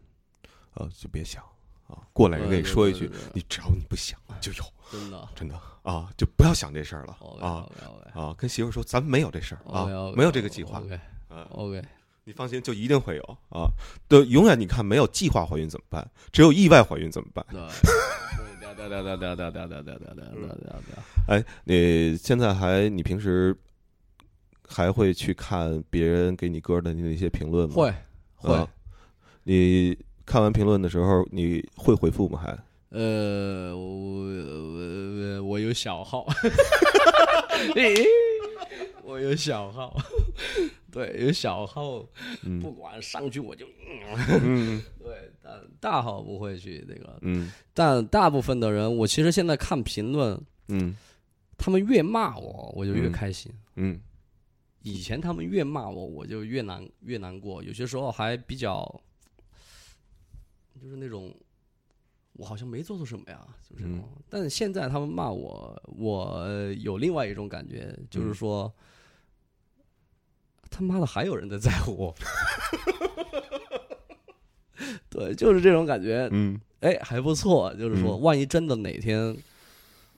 [0.74, 1.42] 啊，就别想
[1.90, 5.28] 啊，过来人跟你说一句你只要你不想就有，真的。
[5.34, 7.66] 真的啊，就不要想这事儿了啊
[8.14, 11.82] 啊，跟媳妇说咱没有这事儿啊没有这个计划 OK 啊，OK，
[12.24, 13.70] 你放心，就一定会有啊，
[14.06, 16.10] 对，永远你看没有计划怀孕怎么办？
[16.32, 17.44] 只有意外怀孕怎么办？
[21.28, 23.56] 哎，你现在还你平时
[24.66, 27.74] 还会去看别人给你歌的那些评论吗？
[27.74, 27.94] 会
[28.36, 28.68] 会啊，
[29.44, 29.96] 你
[30.30, 32.38] 看完评论的时候，你会回复吗？
[32.40, 32.56] 还？
[32.90, 36.24] 呃，我我我有小号，
[39.02, 39.92] 我有小号，
[40.92, 42.06] 对，有小号，
[42.44, 42.60] 嗯。
[42.60, 43.66] 不管上去我就，
[44.40, 44.80] 嗯。
[45.02, 47.50] 对，但大号不会去那个，嗯。
[47.74, 50.94] 但大部分的人，我其实现在看评论，嗯。
[51.58, 53.50] 他们越骂我，我就越嗯开心。
[53.74, 53.98] 嗯。
[54.82, 59.00] 以前他们越骂我，我就越难越难过，有些时候还比较，
[60.80, 61.34] 就是那种，
[62.34, 64.08] 我好像没做错什么呀，就是这种。
[64.28, 68.72] 但是现在他们骂我，我呃有另外一种感觉，就是说，
[70.70, 72.14] 他妈的还有人在在乎我，
[75.10, 76.28] 对，就是这种感觉。
[76.32, 79.36] 嗯哎，还不错，就是说，嗯万一真的哪天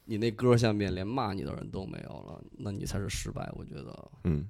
[0.05, 3.51] 你那歌下面连骂你的人都没有了，那你才是失败。
[3.57, 4.11] 我觉得。
[4.23, 4.49] 嗯，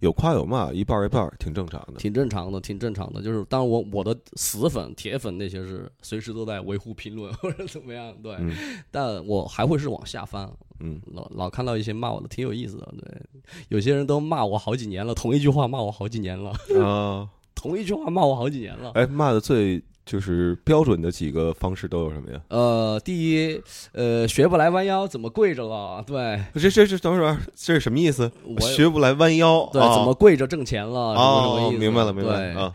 [0.00, 1.94] 有夸有骂，一半儿一半儿，挺正常的。
[1.98, 3.22] 挺正常的，挺正常的。
[3.22, 8.34] 就是，当然我我的死粉、铁粉那些是随时都在维护评论 或者怎么样，对。
[8.38, 8.52] 嗯
[8.90, 12.94] 但我还会是往下翻，嗯老老看到一些骂我的，挺有意思的。
[12.98, 13.22] 对，
[13.68, 16.50] 有些人都骂我好几年了，同一句话骂我好几年了，
[16.82, 18.90] 啊， 同一句话骂我好几年了。
[18.92, 22.40] 哎，骂的最就是标准的几个方式都有什么呀？
[22.48, 23.62] 呃，第一，
[23.92, 26.02] 呃，学不来弯腰，怎么跪着了？
[26.06, 28.30] 对，这这这等会儿，这是什么意思？
[28.44, 31.14] 我学不来弯腰，对，啊怎么跪着挣钱了？
[31.14, 31.78] 什么什么哦意，思？
[31.78, 32.74] 明白了明白对了啊，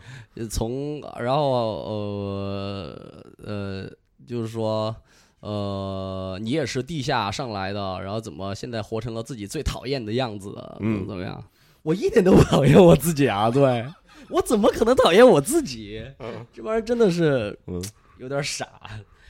[0.50, 3.90] 从然后呃呃，
[4.26, 4.94] 就是说
[5.40, 10.54] 呃，你也是地下上来的，然后怎么现在活成了自己最讨厌的样子？
[10.80, 11.42] 嗯怎么样？
[11.86, 13.48] 我一点都不讨厌我自己啊！
[13.48, 13.86] 对
[14.28, 16.04] 我怎么可能讨厌我自己？
[16.52, 17.80] 这玩意儿真的是嗯
[18.18, 18.68] 有点傻。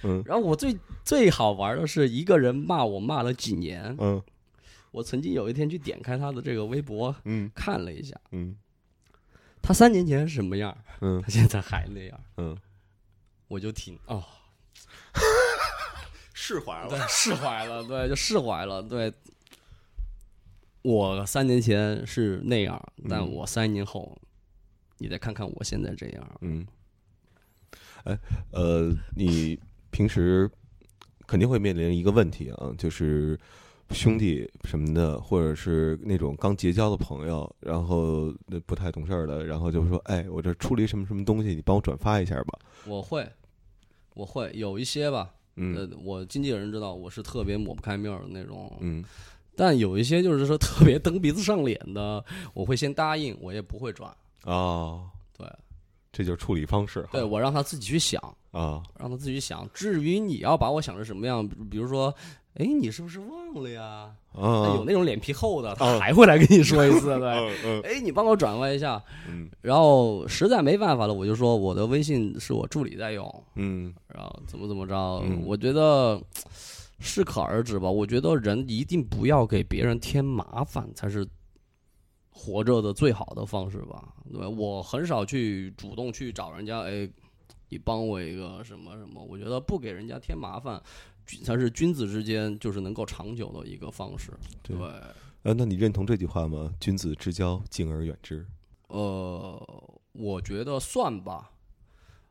[0.02, 4.22] 嗯然后我最最好玩的是，一个人骂我骂了几年，嗯
[4.90, 8.56] 我曾经有一天去点开他的这个微博嗯看了一下，嗯
[9.60, 12.56] 他三年前是什么样，嗯他现在还那样，嗯，
[13.48, 14.24] 我就挺哦，
[16.32, 19.12] 释怀了对，释怀了，对，就释怀了，对。
[20.86, 23.32] 我三年前是那样，但嗯。
[23.32, 24.16] 我三年后，
[24.98, 26.64] 你再看看我现在这样，嗯，
[28.04, 28.16] 哎，
[28.52, 29.58] 呃，你
[29.90, 30.48] 平时
[31.26, 33.36] 肯定会面临一个问题啊，就是
[33.90, 42.58] 兄弟什么的，或者是那种刚结交的朋友，然后那不太懂事儿的，然后就说：“哎，我这出了一什么什么东西，你帮我转发一下吧。
[42.86, 43.28] 我会，
[44.14, 45.74] 我会有一些吧，”嗯。
[45.74, 49.04] 呃，我经纪人知道我是特别抹不开面儿的那种，嗯
[49.56, 52.22] 但有一些就是说特别蹬鼻子上脸的，
[52.54, 54.14] 我会先答应，我也不会转。
[54.44, 55.46] 哦，对，
[56.12, 57.06] 这就是处理方式。
[57.10, 58.20] 对我让他自己去想，
[58.52, 59.68] 啊，让他自己想。
[59.72, 62.14] 至于你要把我想成什么样，比比如说，
[62.54, 64.10] 哎，你是不是忘了呀？
[64.32, 67.80] 啊，有那种脸皮厚的，他啊还会来跟你说一次， 对。
[67.82, 74.94] 哎，你帮我转发一下，嗯然后实在没办法了，我就说我的微信是我助理在用，嗯然后怎么怎么着，
[75.24, 76.20] 嗯我觉得
[76.98, 77.90] 适可而止吧。
[77.90, 81.26] 我觉得人一定不要给别人添麻烦，才是
[82.30, 84.14] 活着的最好的方式吧。
[84.30, 87.08] 对吧我很少去主动去找人家，哎，
[87.68, 89.22] 你帮我一个什么什么。
[89.22, 90.82] 我觉得不给人家添麻烦，
[91.44, 94.32] 才是君子之间就是能够长久的一个方式。
[94.62, 94.86] 对对，
[95.42, 96.72] 呃，那你认同这句话吗？
[96.80, 98.46] 君子之交，敬而远之。
[98.88, 101.50] 呃，我觉得算吧。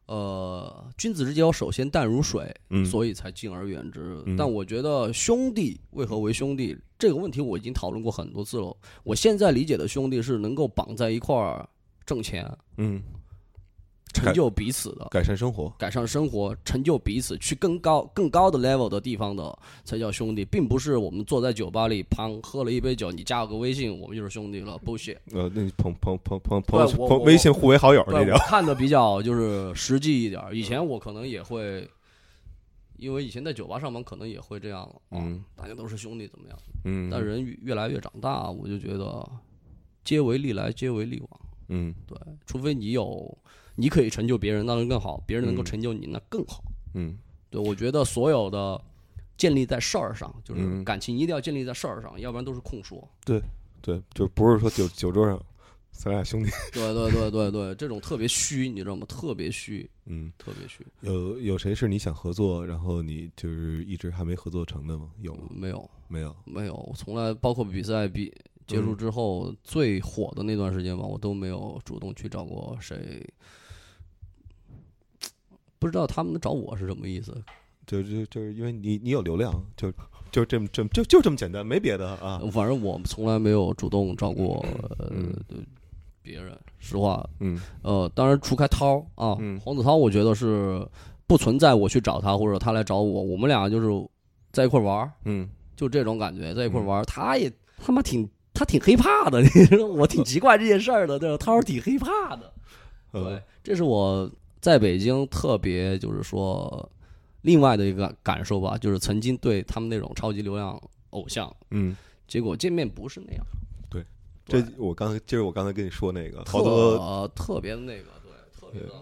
[0.08, 4.22] 呃，君子之交首先淡如水，嗯所以才敬而远之。
[4.26, 8.76] 嗯但我觉得兄弟为何为兄弟这个问题，我已经讨论过很多次了。
[9.04, 11.68] 我现在理解的兄弟是能够绑在一块儿
[12.06, 13.02] 挣钱，嗯，
[14.16, 15.70] 成就彼此的，改善生活。
[15.78, 25.18] 改善生活，成就彼此，去更高更高的 level 的地方的才叫兄弟，并不是我们坐在酒吧里，砰喝了一杯酒，你加我个微信，我们就是兄弟了，bullshit。
[25.32, 28.38] 呃，那朋朋朋朋朋友朋微信互为好友那对，叫。
[28.46, 30.42] 看的比较就是实际一点。
[30.54, 31.88] 以前我可能也会，
[32.98, 34.82] 因为以前在酒吧上班，可能也会这样。
[35.10, 36.58] 啊嗯，大家都是兄弟，怎么样？
[36.86, 39.28] 嗯，但人越越来越长大，我就觉得
[40.04, 41.42] 皆为利来，皆为利往。
[41.70, 43.36] 嗯对，除非你有，
[43.76, 46.64] 你可以成就别人，那能更好；别人能够嗯成就你，那更好。
[46.94, 47.18] 嗯
[47.50, 48.82] 对，我觉得所有的
[49.38, 53.08] 建立在事儿上，就是嗯感情一定要建立在事儿上，要不然都是空说。
[53.26, 53.42] 对，
[53.82, 55.42] 对就不是说酒酒桌上
[55.92, 56.50] 咱俩兄弟。
[56.74, 59.06] 对对对对对，这种特别虚，你知道吗？
[59.08, 60.86] 特别虚，嗯，特别虚。
[61.02, 65.10] 有有谁是你想合作，然后你就是一直还没合作成的吗？
[65.22, 65.44] 有吗？
[65.52, 65.90] 没有。
[66.08, 66.36] 没有？
[66.46, 68.34] 没有，我从来包括比赛比
[68.68, 73.28] 结束之后、最火的那段时间吧，我都没有主动去找过谁。
[75.86, 77.32] 不知道他们找我是什么意思？
[77.86, 79.92] 就就就是因为你你有流量，就
[80.32, 82.42] 就这么这么就就这么简单，没别的啊。
[82.52, 84.66] 反正我从来没有主动找过
[84.98, 85.60] 呃、嗯对
[86.24, 86.58] 别人。
[86.80, 90.84] 实话，嗯呃，当然除开涛啊，嗯黄子韬，我觉得是
[91.28, 93.88] 不存在我去找他或者他来找我，我们俩就是
[94.52, 97.06] 在一块玩儿，嗯就这种感觉，在一块玩儿。
[97.06, 101.38] 他也他妈挺他挺黑怕的，你知道，我挺奇怪这件事儿的，对吧？
[101.38, 102.52] 涛儿挺黑怕的。
[103.12, 104.28] 对呃，这是我
[104.66, 106.92] 在北京特别就是说
[107.42, 111.96] 另外的一个感受吧，就是曾经对他们那种超级流量偶像，嗯，
[112.28, 113.46] 结果见面不是那样，
[114.44, 114.74] 这对。
[114.80, 118.94] 我刚才就是我刚才跟你说那个，好多特特别的那个，对，特别的，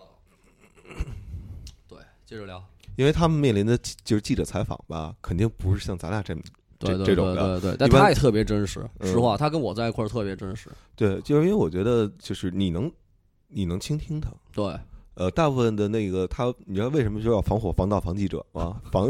[1.88, 2.62] 对，接着聊，
[2.98, 6.42] 因为他们面临的就是记者采访吧，肯定不是像咱俩这么
[6.78, 7.62] 对对这种的。
[7.62, 9.10] 对对对，但他也特别真实，嗯。
[9.10, 12.92] 实话，他跟我在一块儿特别真实，对，就是因为我觉得就是你能
[13.48, 14.78] 你能倾听他，对，
[15.16, 18.82] 呃，大部分的那个他，你知道为什么就要防火防盗防记者吗？
[18.92, 19.10] 防，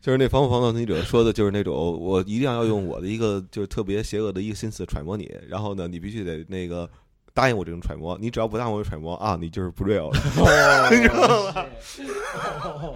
[0.00, 6.88] 就是那防火防盗防记者说的就是那种，我一定要用我的一个就是特别邪恶的一个心思揣摩你，然后呢，你必须得那个
[7.34, 10.20] 答应我这种揣摩，你只要不答应我揣摩啊，你就是不 real 的。
[10.96, 11.66] 你知道吗？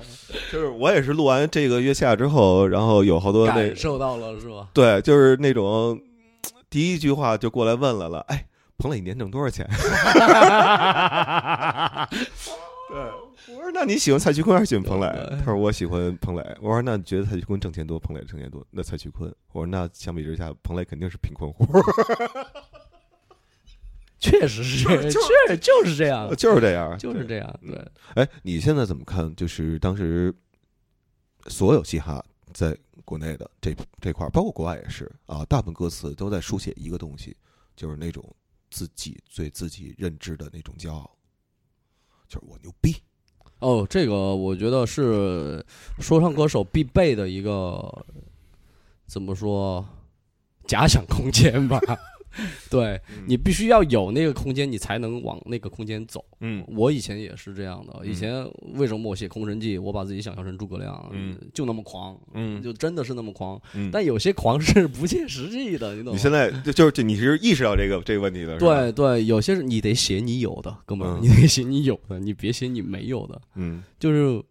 [0.53, 4.69] 就是我也是录完这个月下之后，然后有好多那感受到了是吧？
[4.73, 6.01] 对，就是那种
[6.71, 8.47] 第一句话就过来问来了，哎，
[8.79, 9.67] 彭磊一年挣多少钱？
[12.89, 12.99] 对，
[13.55, 15.07] 我说那你喜欢蔡徐坤还是喜欢彭磊？
[15.09, 16.43] 对他说我喜欢彭磊。
[16.61, 18.65] 我说那你觉得蔡徐坤挣钱多，彭磊挣钱多？
[18.71, 19.29] 那蔡徐坤。
[19.53, 21.67] 我说那相比之下，彭磊肯定是贫困户，
[24.21, 27.85] 确实是这样，就确实就是这样，就是这样，就是这样，对。
[28.15, 29.35] 哎，你现在怎么看？
[29.35, 30.35] 就是当时
[31.49, 37.37] 所有嘻哈在国内的这这块，包括国外也是啊，大部分歌词都在书写一个东西，
[37.75, 38.25] 就是那种
[38.71, 41.11] 自己对自己认知的那种骄傲，
[42.29, 42.97] 就是我牛逼。
[43.61, 45.65] 哦，这个我觉得是
[45.99, 48.07] 说唱歌手必备的一个，
[49.07, 49.87] 怎么说？
[50.67, 51.81] 假想空间吧。
[52.71, 56.25] 对嗯你必须要有那个空间，你才能往那个空间走。
[56.41, 63.61] 嗯我以前也是这样的，嗯以前为什么我写《空城计》，我把自己想象成诸葛亮，嗯就那么狂，嗯就真的是那么狂。
[63.75, 66.13] 嗯，但有些狂是不切实际的，你懂吗？
[66.13, 73.41] 你现在就就是你是意识到这个这个问题的，对对，有些是你得写你有的，哥们儿，嗯你得写你有的，你别写你没有的。
[73.55, 74.43] 嗯就是，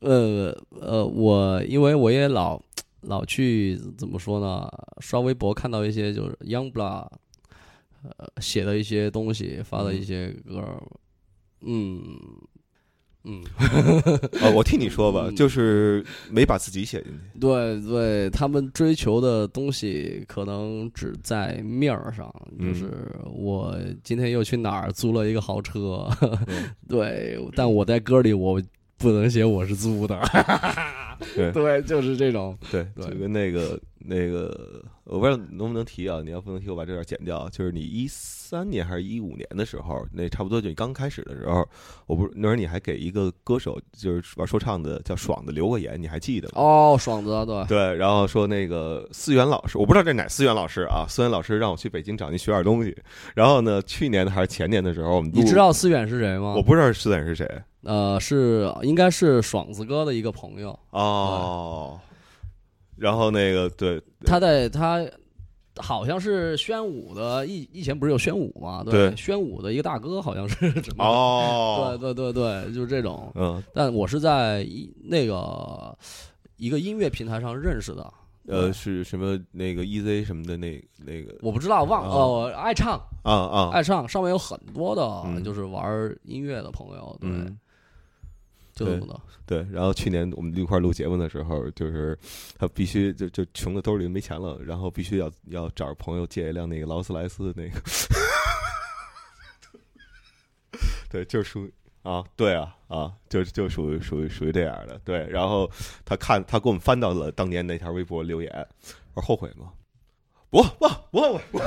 [0.00, 2.60] 呃呃，我因为我也老
[3.06, 4.68] 老去怎么说呢？
[5.00, 7.06] 刷微博看到一些就是 Youngblood，
[8.02, 10.82] 呃写的一些东西，发的一些歌儿，
[11.62, 12.00] 嗯
[13.28, 13.42] 嗯，
[14.40, 15.34] 哦， 我替你说吧，嗯。
[15.34, 22.72] 就是没把自己写进去，对对，他们追求的东西可能只在面儿上，嗯。
[22.72, 22.92] 就是
[23.32, 26.08] 我今天又去哪儿租了一个豪车，
[26.46, 26.70] 嗯。
[26.88, 28.62] 对，但我在歌里我
[28.96, 30.16] 不能写我是租的，
[31.34, 31.52] 对。
[31.52, 33.06] 对，就是这种，对，对。
[33.06, 36.20] 就跟那个那个，我不知道能不能提啊？
[36.24, 37.48] 你要不能提，我把这段剪掉。
[37.48, 41.64] 就是你一三年还是一五年的时候，那差不多就你刚开始的时候，
[42.06, 46.54] 我不是那会儿你还给一个歌手，就是玩说唱的叫爽子留过言，你还记得吗？
[46.56, 52.96] 哦，爽子，对，对，然后说那个思源老师，我不知道这哪思源老师啊，思源老师让我去北京找您学点东西。
[53.36, 56.54] 然后呢，去年的还是前年的时候，我们你知道思远是谁吗？
[56.56, 57.48] 我不知道思远是谁
[57.84, 62.00] 呃，是应该是爽子哥的一个朋友，哦。
[62.96, 65.06] 然后那个对，他在他
[65.76, 68.82] 好像是宣武的，以以前不是有宣武嘛？
[68.84, 71.04] 对宣武的一个大哥好像是什么？
[71.04, 73.30] 哦，对对对对，就是这种。
[73.34, 75.96] 嗯，但我是在一那个
[76.56, 78.12] 一个音乐平台上认识的，
[78.48, 85.84] 呃，是什么那个 EZ 什么的那那个我不知道忘了哦，爱唱啊啊，爱唱上面有很多的，嗯就是玩
[86.24, 87.58] 音乐的朋友，对，嗯，
[88.76, 89.20] 就这么的。
[89.44, 89.66] 对。
[89.72, 92.16] 然后去年我们一块儿录节目的时候，就是
[92.56, 97.80] 他必须就就穷的兜里没钱了，然后必须要要找朋友借一辆那个劳斯莱斯那个，
[101.10, 101.74] 对，就是属于。
[102.02, 105.26] 啊，对啊，啊，就就属于属于属于这样的，对。
[105.28, 105.68] 然后
[106.04, 108.68] 他看他给我们翻到了当年那条微博留言，
[109.14, 109.72] 我说后悔吗？
[110.48, 111.58] 不不不后悔，不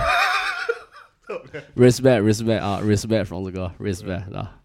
[1.83, 4.61] respect respect 啊，respect 爽子哥，respect 啊。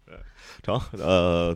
[0.63, 1.53] 成，呃，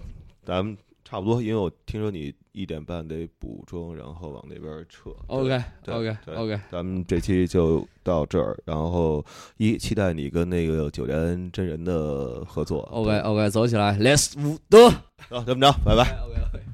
[0.50, 0.76] 咱们
[1.06, 5.12] 差不多，因为我听说你一点半得补妆，然后往那边撤。
[5.28, 9.24] OK OK OK，咱们这期就到这儿，然后
[9.58, 12.80] 一期待你跟那个九连真人的合作。
[12.91, 14.89] OK OK，走起来，Let's 五的。
[15.30, 16.18] 好，这么着，拜拜。
[16.26, 16.68] OK。